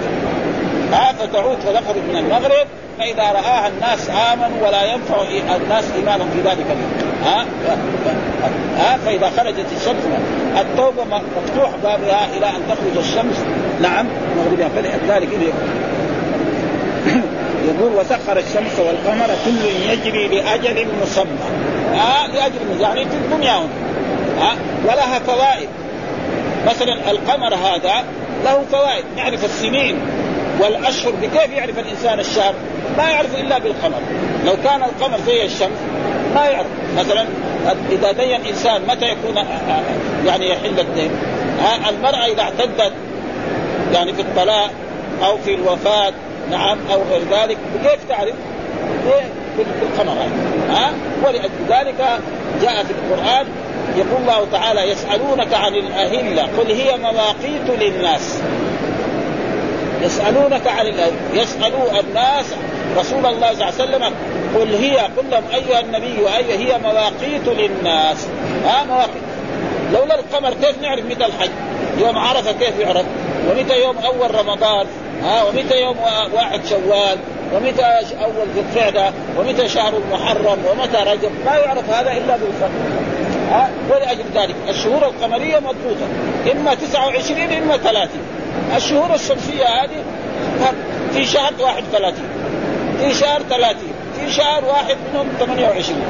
ها 0.92 1.12
فتعود 1.12 1.56
فتخرج 1.56 2.02
من 2.10 2.16
المغرب 2.16 2.66
فإذا 2.98 3.22
رآها 3.22 3.68
الناس 3.68 4.10
آمنوا 4.32 4.68
ولا 4.68 4.84
ينفع 4.84 5.16
الناس 5.56 5.84
ايمانهم 5.96 6.30
في 6.30 6.48
ذلك 6.48 6.66
اليوم. 6.66 6.92
ها؟ 7.24 7.46
ها؟ 8.78 8.96
فإذا 8.96 9.30
خرجت 9.36 9.66
الشمس 9.76 10.02
التوبة 10.60 11.04
مفتوح 11.04 11.70
بابها 11.82 12.28
إلى 12.36 12.46
أن 12.46 12.62
تخرج 12.68 13.04
الشمس. 13.04 13.36
نعم 13.82 14.06
مغربها 14.36 14.68
فلذلك 14.68 15.28
يقول 17.68 17.92
وسخر 17.96 18.38
الشمس 18.38 18.78
والقمر 18.78 19.26
كل 19.44 19.90
يجري 19.90 20.28
لأجل 20.28 20.86
مسمى. 21.02 21.38
ها؟ 21.94 22.26
لأجل 22.26 22.80
يعني 22.80 23.04
في 23.04 23.16
الدنيا 23.16 23.52
ها؟ 24.40 24.56
ولها 24.84 25.18
فوائد. 25.18 25.68
مثلا 26.66 27.10
القمر 27.10 27.54
هذا 27.54 28.04
له 28.44 28.64
فوائد 28.72 29.04
نعرف 29.16 29.44
السنين 29.44 29.98
والأشهر 30.60 31.12
بكيف 31.12 31.52
يعرف 31.52 31.78
الإنسان 31.78 32.20
الشهر؟ 32.20 32.54
ما 32.98 33.10
يعرف 33.10 33.34
إلا 33.40 33.58
بالقمر. 33.58 34.00
لو 34.46 34.56
كان 34.64 34.82
القمر 34.82 35.18
زي 35.26 35.44
الشمس 35.44 35.78
ما 36.34 36.46
يعرف. 36.46 36.66
مثلا 36.98 37.26
إذا 37.90 38.12
دين 38.12 38.46
إنسان 38.46 38.82
متى 38.88 39.06
يكون 39.06 39.44
يعني 40.26 40.50
يحل 40.50 40.80
الدين؟ 40.80 41.10
المرأة 41.88 42.26
إذا 42.26 42.42
اعتدت 42.42 42.92
يعني 43.92 44.12
في 44.12 44.22
الطلاق 44.22 44.70
أو 45.24 45.38
في 45.38 45.54
الوفاة 45.54 46.12
نعم 46.50 46.78
أو 46.92 47.02
غير 47.10 47.22
ذلك 47.30 47.58
كيف 47.82 47.98
تعرف؟ 48.08 48.34
بالقمر 49.56 50.16
ها؟ 50.70 50.92
ولأجل 51.26 51.50
ذلك 51.68 52.20
جاء 52.62 52.84
في 52.84 52.90
القرآن 52.90 53.46
يقول 53.96 54.22
الله 54.22 54.46
تعالى 54.52 54.90
يسألونك 54.90 55.54
عن 55.54 55.74
الأهلة 55.74 56.42
قل 56.58 56.70
هي 56.70 56.96
مواقيت 56.96 57.80
للناس. 57.80 58.38
يسألونك 60.02 60.66
عن 60.66 60.86
الأهلة 60.86 61.16
يسألوا 61.34 62.00
الناس 62.00 62.46
رسول 62.98 63.26
الله 63.26 63.54
صلى 63.54 63.62
الله 63.62 63.64
عليه 63.64 63.74
وسلم 63.74 64.14
قل 64.54 64.74
هي 64.74 64.96
قل 64.96 65.30
لهم 65.30 65.44
أيها 65.54 65.80
النبي 65.80 66.22
وأي 66.22 66.58
هي 66.58 66.78
مواقيت 66.78 67.48
للناس. 67.48 68.26
ها 68.64 68.84
مواقيت. 68.84 69.22
لولا 69.92 70.14
القمر 70.14 70.50
كيف 70.50 70.82
نعرف 70.82 71.04
متى 71.04 71.26
الحج؟ 71.26 71.50
يوم 71.98 72.18
عرفة 72.18 72.52
كيف 72.52 72.78
يعرف؟ 72.78 73.04
ومتى 73.50 73.80
يوم 73.80 73.96
أول 73.98 74.34
رمضان؟ 74.34 74.86
ها 75.22 75.44
ومتى 75.44 75.80
يوم 75.80 75.96
واحد 76.34 76.60
شوال؟ 76.66 77.18
ومتى 77.54 77.82
أول 78.24 78.46
ذي 78.54 78.60
القعدة؟ 78.60 79.12
ومتى 79.38 79.68
شهر 79.68 79.94
المحرم؟ 79.96 80.58
ومتى 80.70 80.96
رجب؟ 80.96 81.30
ما 81.46 81.56
يعرف 81.56 81.90
هذا 81.90 82.12
إلا 82.12 82.36
بالقمر 82.36 82.70
ها 83.50 83.70
ولاجل 83.90 84.24
ذلك. 84.34 84.54
الشهور 84.68 85.04
القمرية 85.06 85.58
مضبوطة. 85.58 86.06
إما 86.52 86.74
29 86.74 87.52
إما 87.52 87.76
30 87.76 88.08
الشهور 88.76 89.14
الشمسية 89.14 89.64
هذه 89.64 90.04
في 91.12 91.26
شهر 91.26 91.52
31 91.60 92.14
في 92.98 93.14
شهر 93.14 93.42
30 93.42 93.76
في 94.20 94.32
شهر 94.32 94.64
واحد 94.64 94.96
منهم 95.12 95.28
28 95.38 96.02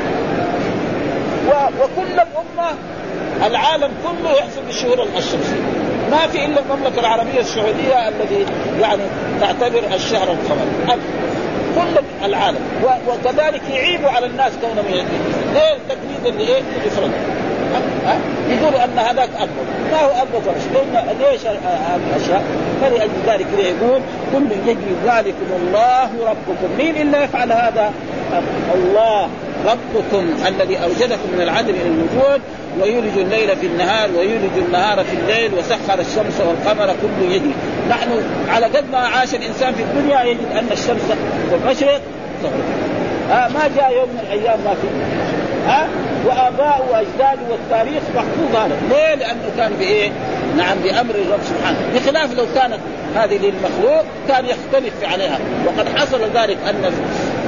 وكل 1.81 2.13
الأمة 2.13 2.75
العالم 3.47 3.91
كله 4.05 4.33
يحسب 4.33 4.63
بالشهور 4.67 5.03
الشمسية. 5.03 5.63
ما 6.11 6.27
في 6.27 6.45
إلا 6.45 6.61
المملكة 6.61 7.01
العربية 7.01 7.41
السعودية 7.41 8.09
الذي 8.09 8.47
يعني 8.81 9.03
تعتبر 9.41 9.83
الشهر 9.95 10.33
القمري. 10.33 10.99
كل 11.77 12.25
العالم. 12.25 12.61
وكذلك 13.09 13.63
يعيبوا 13.71 14.09
على 14.09 14.27
الناس 14.27 14.53
كونهم 14.61 14.85
ليه 15.55 15.73
التقليد 15.73 16.27
اللي 16.27 16.43
إيه؟ 16.43 16.59
اللي 16.59 16.87
يفرض 16.87 17.11
ها؟ 18.07 18.19
يقولوا 18.49 18.85
أن 18.85 18.99
هذاك 18.99 19.29
اكبر 19.39 19.63
ما 19.93 20.01
هو 20.01 20.11
اكبر 20.11 20.41
فرش 20.41 20.63
ليش 21.21 21.47
هذه 21.47 22.01
الأشياء؟ 22.11 22.45
فلأجل 22.81 23.11
ذلك 23.27 23.47
يقول 23.59 24.01
كل 24.33 24.71
يجري 24.71 24.97
ذلكم 25.07 25.47
الله 25.61 26.11
ربكم. 26.27 26.77
مين 26.79 26.97
الا 26.97 27.25
يفعل 27.25 27.53
هذا؟ 27.53 27.93
الله. 28.75 29.29
ربكم 29.67 30.35
الذي 30.47 30.77
أوجدكم 30.77 31.29
من 31.35 31.41
العدل 31.43 31.71
إلى 31.71 31.89
الوجود 31.89 32.41
ويولج 32.81 33.19
الليل 33.19 33.57
في 33.57 33.67
النهار 33.67 34.11
ويولج 34.19 34.59
النهار 34.67 35.05
في 35.05 35.17
الليل 35.17 35.55
وسخر 35.55 36.01
الشمس 36.01 36.41
والقمر 36.41 36.87
كل 36.87 37.33
يجري 37.33 37.55
نحن 37.91 38.23
على 38.49 38.67
قد 38.67 38.85
ما 38.93 38.99
عاش 38.99 39.35
الإنسان 39.35 39.75
في 39.75 39.83
الدنيا 39.83 40.23
يجد 40.23 40.47
أن 40.53 40.67
الشمس 40.73 41.13
في 41.51 41.55
المشرق 41.55 42.01
آه 43.31 43.49
ما 43.49 43.71
جاء 43.77 43.93
يوم 43.93 44.09
من 44.09 44.21
الأيام 44.23 44.59
ما 44.65 44.75
في. 44.75 44.87
ها 45.67 45.83
آه 45.83 45.89
وآباء 46.27 46.87
وأجداد 46.91 47.39
والتاريخ 47.51 48.03
محفوظ 48.15 48.57
هذا 48.57 48.77
ليه؟ 48.91 49.15
لأنه 49.15 49.51
كان 49.57 49.73
بإيه؟ 49.79 50.11
نعم 50.57 50.79
بأمر 50.79 51.15
الرب 51.15 51.41
سبحانه. 51.45 51.79
بخلاف 51.95 52.35
لو 52.35 52.45
كانت 52.55 52.79
هذه 53.17 53.37
للمخلوق 53.37 54.05
كان 54.29 54.45
يختلف 54.45 55.13
عليها. 55.13 55.39
وقد 55.67 55.89
حصل 55.99 56.21
ذلك 56.35 56.57
أن 56.69 56.93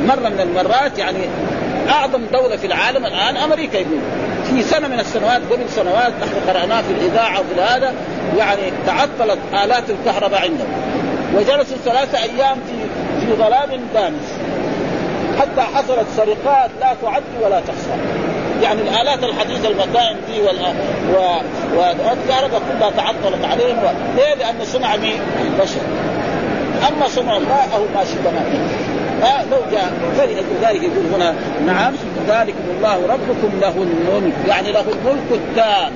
مرة 0.06 0.28
من 0.28 0.40
المرات 0.40 0.98
يعني 0.98 1.18
أعظم 1.88 2.20
دولة 2.32 2.56
في 2.56 2.66
العالم 2.66 3.06
الآن 3.06 3.36
أمريكا 3.36 3.76
يقول. 3.76 4.00
في 4.50 4.62
سنة 4.62 4.88
من 4.88 5.00
السنوات 5.00 5.40
قبل 5.50 5.68
سنوات 5.68 6.12
نحن 6.22 6.50
قرأناه 6.50 6.82
في 6.82 6.92
الإذاعة 6.92 7.40
وفي 7.40 7.60
هذا 7.60 7.94
يعني 8.38 8.72
تعطلت 8.86 9.38
آلات 9.64 9.84
الكهرباء 9.90 10.42
عندهم. 10.42 10.68
وجلسوا 11.34 11.76
ثلاثة 11.84 12.18
أيام 12.18 12.56
في 12.66 12.74
في 13.28 13.34
ظلام 13.36 13.70
دامس 13.94 14.38
حتى 15.40 15.60
حصلت 15.60 16.06
سرقات 16.16 16.70
لا 16.80 16.94
تعد 17.02 17.22
ولا 17.42 17.60
تحصى 17.60 17.90
يعني 18.62 18.80
الآلات 18.82 19.24
الحديثة 19.24 19.68
المطاعم 19.68 20.16
دي 20.28 20.40
وال 20.42 20.56
والكهرباء 21.76 22.62
كلها 22.72 22.90
تعطلت 22.90 23.44
عليهم. 23.44 23.94
ليه؟ 24.16 24.34
لأنه 24.34 24.64
صنع 24.64 24.96
مين؟ 24.96 25.20
البشر. 25.44 25.80
أما 26.88 27.08
صنع 27.08 27.36
الله 27.36 27.86
ماشي 27.94 28.14
تماما 28.24 28.68
ها 29.22 29.44
لو 29.50 29.58
جاء 29.72 29.92
فلذلك 30.16 30.82
يقول 30.82 31.06
هنا 31.14 31.34
نعم 31.66 31.92
ذلكم 32.28 32.64
الله 32.76 33.06
ربكم 33.06 33.60
له 33.60 33.74
الملك. 33.82 34.34
يعني 34.48 34.72
له 34.72 34.80
الملك 34.80 35.30
التام. 35.32 35.92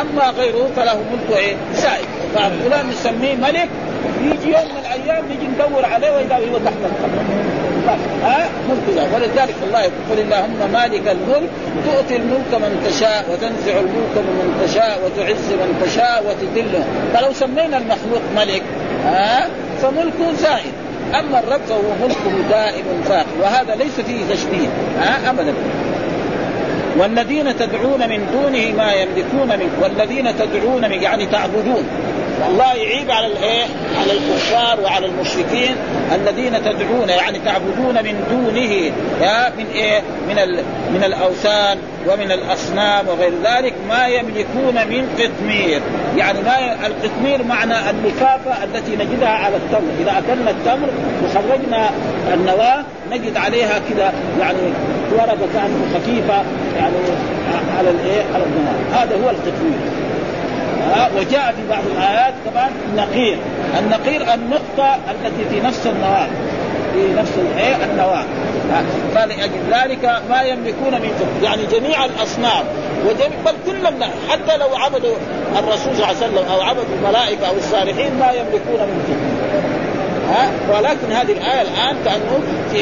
أما 0.00 0.30
غيره 0.30 0.70
فله 0.76 0.94
ملك 1.12 1.36
إيه؟ 1.38 1.56
سائد 1.74 2.06
ففلان 2.34 2.88
نسميه 2.90 3.34
ملك 3.36 3.68
يجي 4.22 4.52
يوم 4.52 4.68
من 4.74 4.80
الأيام 4.80 5.24
نجي 5.24 5.46
ندور 5.46 5.84
عليه 5.84 6.10
واذا 6.10 6.36
هو 6.36 6.58
تحت 6.58 6.80
القبر 6.84 7.44
ها؟ 8.22 8.48
ملك 8.68 9.08
ولذلك 9.14 9.54
الله 9.66 9.80
يقول 9.80 10.18
اللهم 10.18 10.72
مالك 10.72 11.08
الملك 11.08 11.50
تؤتي 11.84 12.16
الملك 12.16 12.52
من 12.52 12.82
تشاء 12.86 13.24
وتنزع 13.30 13.80
الملك 13.80 14.14
من 14.16 14.66
تشاء 14.66 15.00
وتعز 15.04 15.52
من 15.52 15.82
تشاء 15.86 16.24
وتذل. 16.26 16.84
فلو 17.14 17.32
سمينا 17.32 17.76
المخلوق 17.78 18.22
ملك 18.36 18.62
ها؟ 19.04 19.48
فملكه 19.82 20.32
زائد. 20.38 20.72
أما 21.18 21.38
الرب 21.38 21.60
فهو 21.68 21.90
ملكه 22.02 22.48
دائم 22.50 22.84
باق 23.08 23.26
وهذا 23.42 23.74
ليس 23.74 24.00
فيه 24.00 24.34
تشبيه 24.34 24.68
ها؟ 25.00 25.30
ابدا. 25.30 25.54
والذين 26.98 27.56
تدعون 27.56 28.08
من 28.08 28.26
دونه 28.32 28.84
ما 28.84 28.92
يملكون 28.92 29.48
من 29.48 29.78
والذين 29.82 30.38
تدعون 30.38 30.90
من 30.90 31.02
يعني 31.02 31.26
تعبدون 31.26 31.86
والله 32.42 32.74
يعيب 32.74 33.10
على 33.10 33.26
الايه؟ 33.26 33.64
على 34.00 34.12
الكفار 34.12 34.80
وعلى 34.80 35.06
المشركين 35.06 35.76
الذين 36.14 36.64
تدعون 36.64 37.08
يعني 37.08 37.38
تعبدون 37.38 37.94
من 37.94 38.24
دونه 38.30 38.92
يا 39.26 39.48
من 39.58 39.66
إيه؟ 39.74 40.02
من 40.28 40.36
من 40.94 41.04
الأوثان 41.04 41.78
ومن 42.08 42.32
الأصنام 42.32 43.08
وغير 43.08 43.32
ذلك 43.44 43.74
ما 43.88 44.06
يملكون 44.06 44.74
من 44.74 45.08
قطمير، 45.18 45.80
يعني 46.16 46.42
ما 46.42 46.86
القطمير 46.86 47.42
معنى 47.42 47.90
اللفافة 47.90 48.64
التي 48.64 48.96
نجدها 48.96 49.28
على 49.28 49.56
التمر، 49.56 49.90
إذا 50.00 50.18
أكلنا 50.18 50.50
التمر 50.50 50.88
وخرجنا 51.24 51.90
النواة 52.34 52.84
نجد 53.10 53.36
عليها 53.36 53.80
كذا 53.90 54.12
يعني 54.40 54.58
ورقه 55.14 55.48
كانت 55.54 55.94
خفيفة 55.94 56.42
يعني 56.76 56.96
على 57.78 57.90
الإيه؟ 57.90 58.22
على 58.34 58.44
النواه، 58.44 59.02
هذا 59.02 59.16
هو. 59.16 59.30
ها؟ 60.94 61.10
وجاء 61.16 61.54
في 61.56 61.68
بعض 61.70 61.82
الآيات 61.96 62.34
كمان 62.44 62.70
نقير 62.96 63.38
النقير 63.78 64.34
النقطة 64.34 64.98
التي 65.10 65.44
في 65.50 65.66
نفس 65.66 65.86
النواة. 65.86 66.28
في 66.94 67.14
نفس 67.14 67.32
الإيه؟ 67.38 67.76
النواة. 67.84 68.24
فلأجل 69.14 69.60
ذلك 69.70 70.22
ما 70.30 70.42
يملكون 70.42 70.92
من 70.92 71.10
فضل 71.18 71.44
يعني 71.44 71.62
جميع 71.66 72.04
الأصنام 72.04 72.64
وجميع 73.06 73.38
بل 73.44 73.52
كل 73.66 73.86
الناس 73.86 74.10
حتى 74.28 74.56
لو 74.56 74.76
عبدوا 74.76 75.16
الرسول 75.58 75.96
صلى 75.96 76.04
الله 76.04 76.06
عليه 76.06 76.16
وسلم 76.16 76.52
أو 76.52 76.60
عبدوا 76.60 76.84
الملائكة 76.98 77.48
أو 77.48 77.56
الصالحين 77.56 78.18
ما 78.18 78.32
يملكون 78.32 78.80
من 78.80 79.04
فضل 79.08 79.23
ها؟ 80.30 80.50
ولكن 80.72 81.12
هذه 81.12 81.32
الآية 81.32 81.62
الآن 81.62 81.96
كأنه 82.04 82.40
في 82.72 82.78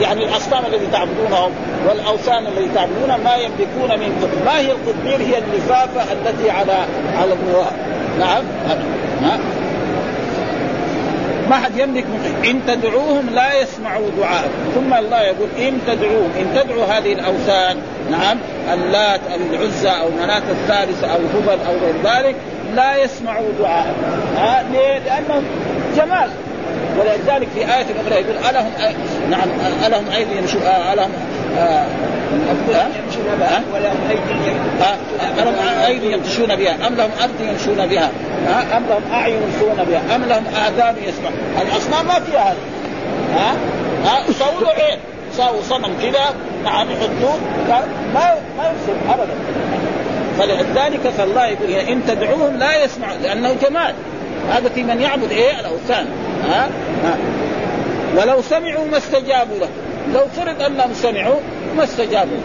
يعني 0.00 0.24
الأصنام 0.24 0.66
الذي 0.66 0.86
تعبدونهم 0.92 1.50
والأوثان 1.88 2.46
الذي 2.46 2.68
تعبدونها 2.74 3.16
ما 3.16 3.36
يملكون 3.36 4.00
من 4.00 4.40
ما 4.46 4.58
هي 4.58 4.72
القطمير؟ 4.72 5.20
هي 5.20 5.38
اللفافه 5.38 6.12
التي 6.12 6.50
على 6.50 6.86
على 7.16 7.32
النواه 7.32 7.72
نعم. 8.18 8.44
ها؟ 9.22 9.38
ما 11.50 11.56
حد 11.56 11.78
يملك 11.78 12.04
إن 12.44 12.60
تدعوهم 12.66 13.30
لا 13.30 13.60
يسمعوا 13.60 14.10
دعاء 14.18 14.48
ثم 14.74 14.94
الله 14.94 15.20
يقول 15.20 15.48
إن 15.58 15.78
تدعوهم. 15.86 16.30
إن 16.40 16.62
تدعوا 16.62 16.84
هذه 16.84 17.12
الأوثان 17.12 17.76
نعم 18.10 18.38
اللات 18.72 19.20
أو 19.32 19.38
العزى 19.52 19.88
أو 19.88 20.10
مناة 20.10 20.42
الثالثه 20.50 21.06
أو 21.06 21.18
هبل 21.18 21.58
أو 21.66 21.72
غير 21.72 21.94
ذلك 22.04 22.36
لا 22.74 22.96
يسمعوا 22.96 23.48
دعاء 23.58 23.94
ها؟ 24.36 24.64
ليه؟ 24.72 24.98
لأنهم 24.98 25.44
جمال. 25.96 26.30
ولذلك 26.98 27.48
في 27.54 27.60
آية 27.60 27.86
أخرى 28.06 28.14
يقول 28.14 28.36
ألهم 28.50 28.72
أي... 28.80 28.94
نعم 29.30 29.48
ألهم 29.86 30.10
أيدي 30.16 30.38
يمشون 30.38 30.62
آه 30.62 30.92
ألهم 30.92 31.10
آه 31.58 31.86
ألهم 35.38 35.54
أيدي 35.86 36.12
يمشون 36.12 36.56
بها 36.56 36.86
أم 36.86 36.94
لهم 36.94 37.10
أرض 37.22 37.40
يمشون 37.40 37.86
بها؟ 37.86 38.10
أم 38.76 38.84
لهم 38.88 39.02
أعين 39.12 39.34
يمشون 39.34 39.84
بها؟ 39.84 40.16
أم 40.16 40.24
لهم 40.24 40.44
آذان 40.46 40.96
يسمع؟ 41.08 41.30
الأصنام 41.62 42.06
ما 42.06 42.20
فيها 42.20 42.40
هذا. 42.40 42.56
ها 43.34 43.54
ها 44.04 44.32
سووا 44.38 44.60
له 44.60 44.68
عين. 44.68 44.98
سووا 45.36 45.62
صنم 45.62 45.94
كذا 46.02 46.34
نعم 46.64 46.88
يحطوه 46.90 47.38
ما 48.14 48.34
ما 48.58 48.72
يفسد 48.72 48.96
أبدا. 49.10 49.34
فلذلك 50.38 51.00
فالله 51.18 51.46
يقول 51.46 51.70
إن 51.70 52.02
تدعوهم 52.06 52.56
لا 52.56 52.84
يسمعون 52.84 53.18
لأنه 53.22 53.56
جمال. 53.62 53.94
هذا 54.52 54.68
في 54.68 54.82
من 54.82 55.00
يعبد 55.00 55.30
إيه؟ 55.30 55.60
الأوثان. 55.60 56.06
ها؟ 56.50 56.68
ها. 57.04 57.16
ولو 58.16 58.42
سمعوا 58.42 58.86
ما 58.86 58.96
استجابوا 58.96 59.58
له. 59.58 59.68
لو 60.14 60.20
فرض 60.36 60.62
أنهم 60.62 60.94
سمعوا 60.94 61.40
ما 61.76 61.84
استجابوا 61.84 62.38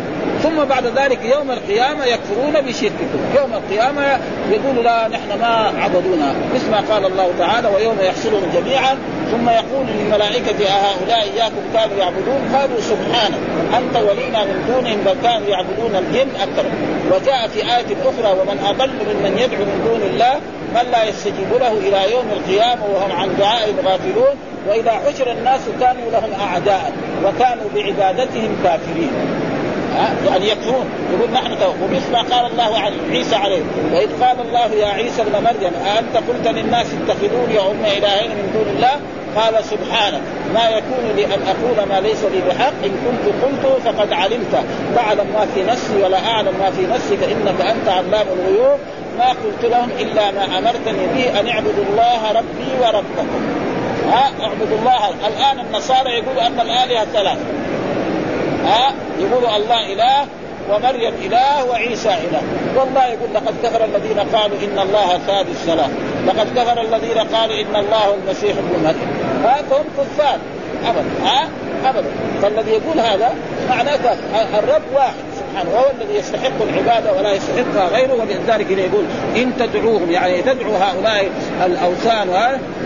ثم 0.43 0.63
بعد 0.63 0.85
ذلك 0.85 1.19
يوم 1.25 1.51
القيامة 1.51 2.05
يكفرون 2.05 2.61
بشرككم. 2.67 3.21
يوم 3.37 3.53
القيامة 3.53 4.19
يقول 4.51 4.85
لا 4.85 5.07
نحن 5.07 5.39
ما 5.41 5.73
عبدونا. 5.77 6.33
مثل 6.55 6.71
ما 6.71 6.83
قال 6.91 7.05
الله 7.05 7.31
تعالى 7.39 7.67
ويوم 7.67 7.97
يحشرهم 8.01 8.43
جميعا 8.53 8.97
ثم 9.31 9.49
يقول 9.49 9.85
للملائكة 9.87 10.65
أهؤلاء 10.67 11.23
إياكم 11.33 11.63
كانوا 11.73 11.97
يعبدون؟ 11.97 12.41
قالوا 12.55 12.79
سبحانك 12.81 13.39
أنت 13.77 13.95
ولينا 13.95 14.43
من 14.43 14.65
دونهم 14.67 14.97
بل 15.05 15.15
كانوا 15.23 15.47
يعبدون 15.47 15.95
الجن 15.95 16.29
أكثر. 16.41 16.65
وجاء 17.11 17.47
في 17.47 17.59
آية 17.59 17.95
أخرى 18.05 18.39
ومن 18.39 18.59
أضل 18.69 18.89
ممن 18.89 19.37
يدعو 19.37 19.63
من 19.65 19.81
دون 19.85 20.09
الله 20.09 20.39
من 20.75 20.91
لا 20.91 21.03
يستجيب 21.03 21.53
له 21.59 21.71
إلى 21.71 22.11
يوم 22.13 22.25
القيامة 22.31 22.85
وهم 22.93 23.11
عن 23.11 23.37
دعائهم 23.39 23.75
غافلون؟ 23.85 24.35
وإذا 24.67 24.91
حشر 24.91 25.31
الناس 25.31 25.61
كانوا 25.79 26.11
لهم 26.11 26.31
أعداء 26.41 26.91
وكانوا 27.25 27.65
بعبادتهم 27.75 28.55
كافرين. 28.63 29.11
يعني 30.25 30.49
يكفرون. 30.49 30.85
يقول 31.13 31.31
نحن 31.33 31.51
ومثل 31.83 32.11
ما 32.11 32.19
قال 32.19 32.51
الله 32.51 32.79
عن 32.79 32.93
عيسى 33.11 33.35
عليه. 33.35 33.61
وإذ 33.93 34.23
قال 34.23 34.39
الله 34.39 34.65
يا 34.65 34.87
عيسى 34.87 35.21
ابن 35.21 35.43
مريم 35.43 35.73
أأنت 35.85 36.17
قلت 36.17 36.47
للناس 36.47 36.85
اتخذوني 36.85 37.57
وام 37.57 37.85
إلهين 37.85 38.29
من 38.29 38.51
دون 38.53 38.75
الله؟ 38.75 38.99
قال 39.35 39.65
سبحانك. 39.65 40.21
ما 40.53 40.69
يكون 40.69 41.15
لي 41.15 41.25
أن 41.25 41.41
أقول 41.47 41.89
ما 41.89 41.99
ليس 41.99 42.23
لي 42.23 42.41
بحق. 42.49 42.73
إن 42.85 42.91
كنت 43.05 43.43
قلته 43.43 43.91
فقد 43.91 44.13
علمت. 44.13 44.63
تعلم 44.95 45.27
ما 45.33 45.47
في 45.55 45.63
نفسي 45.63 46.03
ولا 46.03 46.25
أعلم 46.25 46.53
ما 46.59 46.71
في 46.71 46.81
نفسك 46.87 47.23
إنك 47.23 47.61
أنت 47.61 47.89
علام 47.89 48.27
الغيوب. 48.39 48.79
ما 49.21 49.29
قلت 49.29 49.63
لهم 49.63 49.89
إلا 49.99 50.31
ما 50.31 50.43
أمرتني 50.57 51.05
به 51.15 51.39
أن 51.39 51.47
اعبدوا 51.47 51.85
الله 51.89 52.31
ربي 52.31 52.71
وربكم. 52.81 53.41
ها 54.11 54.31
اعبدوا 54.41 54.77
الله. 54.79 55.09
الآن 55.09 55.59
النصارى 55.65 56.09
يقولوا 56.09 56.47
أن 56.47 56.59
الآلهة 56.59 57.05
ثلاثة 57.05 57.45
ها 58.65 58.93
يقولوا 59.19 59.55
الله 59.57 59.93
إله 59.93 60.27
ومريم 60.69 61.13
إله 61.25 61.65
وعيسى 61.69 62.09
إله. 62.09 62.41
والله 62.75 63.05
يقول 63.05 63.33
لقد 63.33 63.53
كفر 63.63 63.85
الذين 63.85 64.19
قالوا 64.19 64.57
إن 64.65 64.79
الله 64.79 65.17
ثالث 65.27 65.65
ثلاث. 65.65 65.91
لقد 66.27 66.47
كفر 66.59 66.81
الذين 66.81 67.17
قالوا 67.17 67.55
إن 67.55 67.75
الله 67.75 68.13
المسيح 68.13 68.55
ابن 68.57 68.83
مريم. 68.83 69.09
فهم 69.43 69.85
كفار. 69.97 70.39
ابدا 70.89 71.05
ها 71.25 71.47
ابدا. 71.89 72.11
فالذي 72.41 72.71
يقول 72.71 72.99
هذا 72.99 73.35
معناه 73.69 73.99
الرب 74.59 74.81
واحد. 74.93 75.30
سبحانه 75.51 75.69
وهو 75.69 75.91
الذي 76.01 76.15
يستحق 76.15 76.61
العبادة 76.61 77.13
ولا 77.13 77.33
يستحقها 77.33 77.87
غيره 77.87 78.13
ولذلك 78.13 78.71
يقول 78.71 79.05
إن 79.35 79.51
تدعوهم 79.59 80.11
يعني 80.11 80.41
تدعو 80.41 80.75
هؤلاء 80.75 81.29
الأوثان 81.65 82.27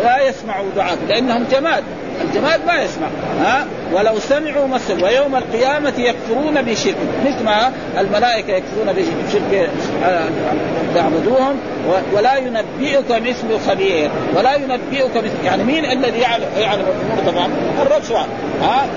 لا 0.04 0.28
يسمعوا 0.28 0.66
دعاءكم 0.76 1.08
لأنهم 1.08 1.46
جماد. 1.52 1.84
الجماد 2.22 2.66
ما 2.66 2.76
يسمع. 2.76 3.08
ها؟ 3.42 3.66
ولو 3.94 4.20
سمعوا 4.20 4.68
مسل 4.68 5.04
ويوم 5.04 5.36
القيامة 5.36 5.94
يكفرون 5.98 6.62
بشرك. 6.62 6.96
مثل 7.26 7.44
ما 7.44 7.72
الملائكة 8.00 8.54
يكفرون 8.54 8.94
بشرك 8.94 9.70
آه، 10.06 10.30
يعبدوهم. 10.96 11.60
ولا 12.14 12.36
ينبئك 12.36 13.12
مثل 13.12 13.60
خبير. 13.68 14.10
ولا 14.36 14.56
ينبئك 14.56 15.18
مثل 15.18 15.46
يعني 15.46 15.64
مين 15.64 15.86
الذي 15.86 16.20
يعلم 16.20 16.48
يعلم 16.58 16.82
الأمور؟ 16.82 17.32
تمام؟ 17.32 17.52
الرب 17.82 18.04
سبحانه 18.04 18.30
ها 18.62 18.88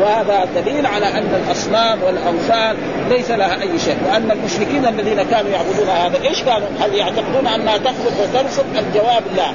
وهذا 0.00 0.48
دليل 0.56 0.86
على 0.86 1.06
أن 1.06 1.44
الأصنام 1.46 2.02
والأوثان 2.02 2.76
ليس 3.10 3.30
لها 3.30 3.62
أي 3.62 3.78
شيء. 3.78 3.96
وأن 4.10 4.30
المشركين 4.30 4.86
الذين 4.86 5.22
كانوا 5.22 5.50
يعبدون 5.50 5.88
هذا 5.88 6.28
إيش 6.28 6.42
كانوا؟ 6.42 6.68
هل 6.80 6.94
يعتقدون 6.94 7.46
أنها 7.46 7.76
تخلق 7.76 8.12
وترزق؟ 8.22 8.64
الجواب 8.78 9.22
لا. 9.36 9.46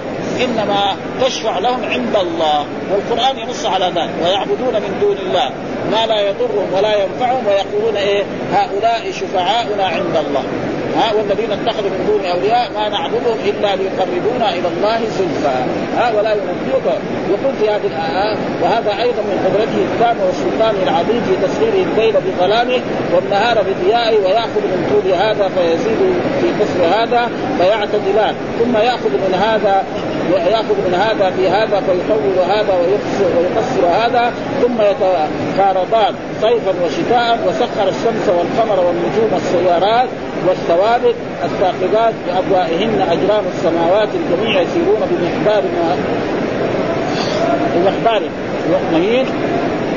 انما 0.43 0.95
تشفع 1.21 1.59
لهم 1.59 1.83
عند 1.83 2.15
الله. 2.15 2.65
والقرآن 2.91 3.37
ينص 3.37 3.65
على 3.65 3.85
ذلك. 3.85 4.13
ويعبدون 4.23 4.73
من 4.73 4.97
دون 5.01 5.17
الله. 5.17 5.49
ما 5.91 6.05
لا 6.05 6.19
يضرهم 6.29 6.73
ولا 6.73 7.03
ينفعهم 7.03 7.47
ويقولون 7.47 7.95
إيه؟ 7.95 8.23
هؤلاء 8.53 9.11
شفعاؤنا 9.11 9.85
عند 9.87 10.15
الله. 10.27 10.43
ها 10.97 11.13
والذين 11.13 11.51
اتخذوا 11.51 11.89
من 11.89 12.05
دون 12.07 12.25
أولياء 12.25 12.71
ما 12.75 12.89
نعبدهم 12.89 13.37
إلا 13.45 13.75
ليقربونا 13.75 14.49
إلى 14.49 14.67
الله 14.67 14.99
زلفى. 14.99 15.57
ها 15.97 16.11
ولا 16.17 16.31
ينبئك. 16.33 16.99
يقول 17.29 17.53
في 17.59 17.69
هذه 17.69 17.85
الآية 17.85 18.37
وهذا 18.61 18.91
أيضا 19.01 19.21
من 19.21 19.37
قدرته 19.45 19.81
التامه 19.93 20.29
وسلطانه 20.29 20.83
العظيم 20.83 21.21
في 21.27 21.47
تسخيره 21.47 21.83
الليل 21.91 22.13
بظلامه 22.13 22.81
والنهار 23.13 23.57
بضيائه 23.61 24.17
ويأخذ 24.25 24.61
من 24.73 24.79
طول 24.91 25.13
هذا 25.13 25.49
فيزيد 25.55 25.99
في 26.41 26.47
قصر 26.59 27.03
هذا 27.03 27.29
فيعتدلان 27.57 28.35
ثم 28.59 28.77
يأخذ 28.77 29.09
من 29.09 29.33
هذا 29.33 29.83
ياخذ 30.37 30.75
من 30.87 30.93
هذا 30.93 31.29
في 31.29 31.49
هذا 31.49 31.81
فيطول 31.85 32.45
هذا 32.49 32.73
ويقصر 32.73 33.29
ويقصر 33.37 34.05
هذا 34.05 34.33
ثم 34.61 34.81
يتقاربان 34.81 36.15
صيفا 36.41 36.73
وشتاء 36.85 37.39
وسخر 37.47 37.87
الشمس 37.89 38.29
والقمر 38.29 38.79
والنجوم 38.85 39.29
والسيارات 39.33 40.09
والثوابت 40.47 41.15
الساقطات 41.45 42.13
بأضوائهن 42.27 43.01
أجرام 43.01 43.43
السماوات 43.55 44.07
الجميع 44.15 44.61
يسيرون 44.61 44.99
بمقدار 45.11 45.63
بمقدار 47.75 48.21
مهين. 48.91 49.25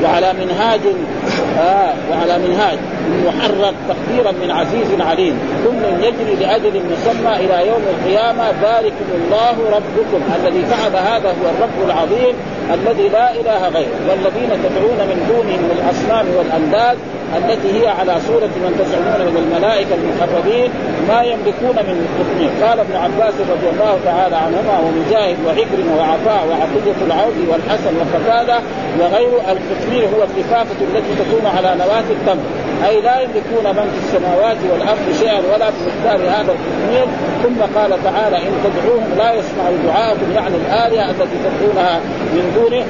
وعلى 0.04 0.32
منهاج 0.32 0.80
آه 1.58 1.94
وعلى 2.10 2.38
منهاج. 2.38 2.78
محرك 3.26 3.74
تقديرا 3.88 4.32
من 4.32 4.50
عزيز 4.50 5.00
عليم. 5.00 5.38
كل 5.64 6.04
يجري 6.04 6.34
لأجل 6.40 6.82
مسمى 6.92 7.36
إلى 7.36 7.68
يوم 7.68 7.82
القيامة. 7.94 8.44
ذلكم 8.62 9.08
الله 9.14 9.56
ربكم 9.76 10.20
الذي 10.36 10.64
فعل 10.64 10.96
هذا 10.96 11.28
هو 11.28 11.46
الرب 11.54 11.78
العظيم 11.86 12.34
الذي 12.74 13.08
لا 13.08 13.30
إله 13.40 13.68
غيره. 13.68 13.98
والذين 14.08 14.50
تدعون 14.64 15.00
من 15.10 15.18
دونه 15.28 15.56
من 15.56 15.70
الأصنام 15.78 16.26
والأنداد 16.36 16.98
التي 17.36 17.68
هي 17.78 17.88
على 17.88 18.20
صورة 18.26 18.52
من 18.62 18.72
تزعمون 18.78 19.32
من 19.32 19.36
الملائكة 19.44 19.94
المقربين 19.94 20.70
ما 21.08 21.22
يملكون 21.22 21.76
من 21.88 21.96
قطمير 22.18 22.50
قال 22.62 22.80
ابن 22.80 22.96
عباس 22.96 23.34
رضي 23.34 23.68
الله 23.74 23.98
تعالى 24.04 24.36
عنهما 24.36 24.78
ومجاهد 24.84 25.36
وعكرم 25.46 25.88
وعطاء 25.98 26.46
وعطية 26.48 26.98
العود 27.06 27.48
والحسن 27.48 27.92
وقتادة 28.00 28.58
وغير 29.00 29.32
القطمير 29.52 30.04
هو 30.16 30.22
اللفافة 30.22 30.76
التي 30.80 31.12
تكون 31.22 31.46
على 31.56 31.74
نواة 31.78 32.04
التمر. 32.10 32.46
أي 32.86 33.00
لا 33.00 33.20
يملكون 33.20 33.64
من 33.76 33.86
في 33.92 33.98
السماوات 34.06 34.56
والأرض 34.72 35.06
شيئا 35.20 35.40
ولا 35.54 35.70
بمقدار 35.70 36.20
هذا 36.30 36.52
التكميل 36.52 37.08
ثم 37.42 37.78
قال 37.78 38.02
تعالى 38.04 38.36
إن 38.36 38.52
تدعوهم 38.64 39.10
لا 39.18 39.32
يسمعوا 39.32 39.76
دعاءكم 39.86 40.32
يعني 40.34 40.56
الآلهة 40.56 41.10
التي 41.10 41.36
تدعونها 41.44 42.00
من 42.34 42.52
دونه. 42.54 42.84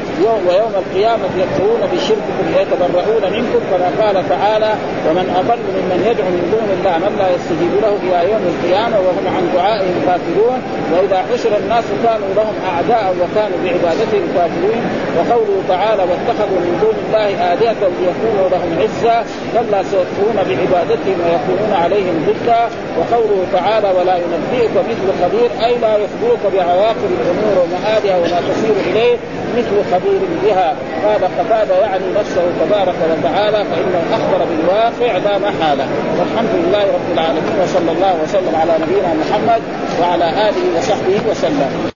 ويوم 0.48 0.74
القيامة 0.82 1.26
يكفرون 1.42 1.80
بشرككم 1.92 2.46
ويتبرؤون 2.54 3.24
منكم 3.36 3.60
كما 3.70 3.88
قال 4.00 4.28
تعالى 4.28 4.72
ومن 5.06 5.26
أضل 5.40 5.60
ممن 5.76 6.00
يدعو 6.10 6.28
من 6.36 6.44
دون 6.54 6.68
الله 6.76 6.94
من 7.04 7.12
لا 7.18 7.28
يستجيب 7.36 7.72
له 7.82 7.92
إلى 8.04 8.30
يوم 8.32 8.44
القيامة 8.52 8.96
وهم 9.04 9.24
عن 9.36 9.44
دعائهم 9.54 9.96
كافرون 10.06 10.58
وإذا 10.92 11.18
حشر 11.28 11.52
الناس 11.62 11.84
كانوا 12.04 12.30
لهم 12.36 12.54
أعداء 12.70 13.14
وكانوا 13.20 13.58
بعبادتهم 13.64 14.24
كافرين. 14.34 14.82
وقوله 15.16 15.56
تعالى 15.68 16.02
واتخذوا 16.02 16.60
من 16.66 16.78
دون 16.82 16.96
الله 17.04 17.28
آلهة 17.52 17.82
ليكونوا 18.00 18.48
لهم 18.52 18.70
عزا 18.82 19.24
كلا 19.52 19.81
سيكفرون 19.90 20.36
بعبادتهم 20.36 21.18
ويكونون 21.24 21.72
عليهم 21.82 22.26
ضدا 22.28 22.68
وقوله 22.98 23.46
تعالى 23.52 23.88
ولا 23.98 24.16
ينبئك 24.16 24.70
مثل 24.90 25.06
خبير 25.22 25.50
أي 25.66 25.78
لا 25.78 25.96
يخبرك 25.96 26.42
بعواقب 26.54 27.10
الأمور 27.20 27.54
ومآلها 27.62 28.16
وما 28.16 28.40
تسير 28.48 28.76
إليه 28.90 29.16
مثل 29.56 29.76
خبير 29.92 30.20
بها. 30.44 30.76
قال 31.04 31.24
قتادة 31.38 31.74
يعني 31.80 32.04
نفسه 32.20 32.42
تبارك 32.64 32.94
وتعالى 33.10 33.64
فإنه 33.64 34.02
أخبر 34.12 34.44
بالواقع 34.44 35.16
لا 35.16 35.38
محالة. 35.38 35.86
والحمد 36.18 36.50
لله 36.54 36.82
رب 36.82 37.08
العالمين 37.14 37.54
وصلى 37.62 37.92
الله 37.92 38.14
وسلم 38.22 38.56
على 38.56 38.72
نبينا 38.82 39.14
محمد 39.14 39.62
وعلى 40.00 40.48
آله 40.48 40.78
وصحبه 40.78 41.20
وسلم. 41.30 41.92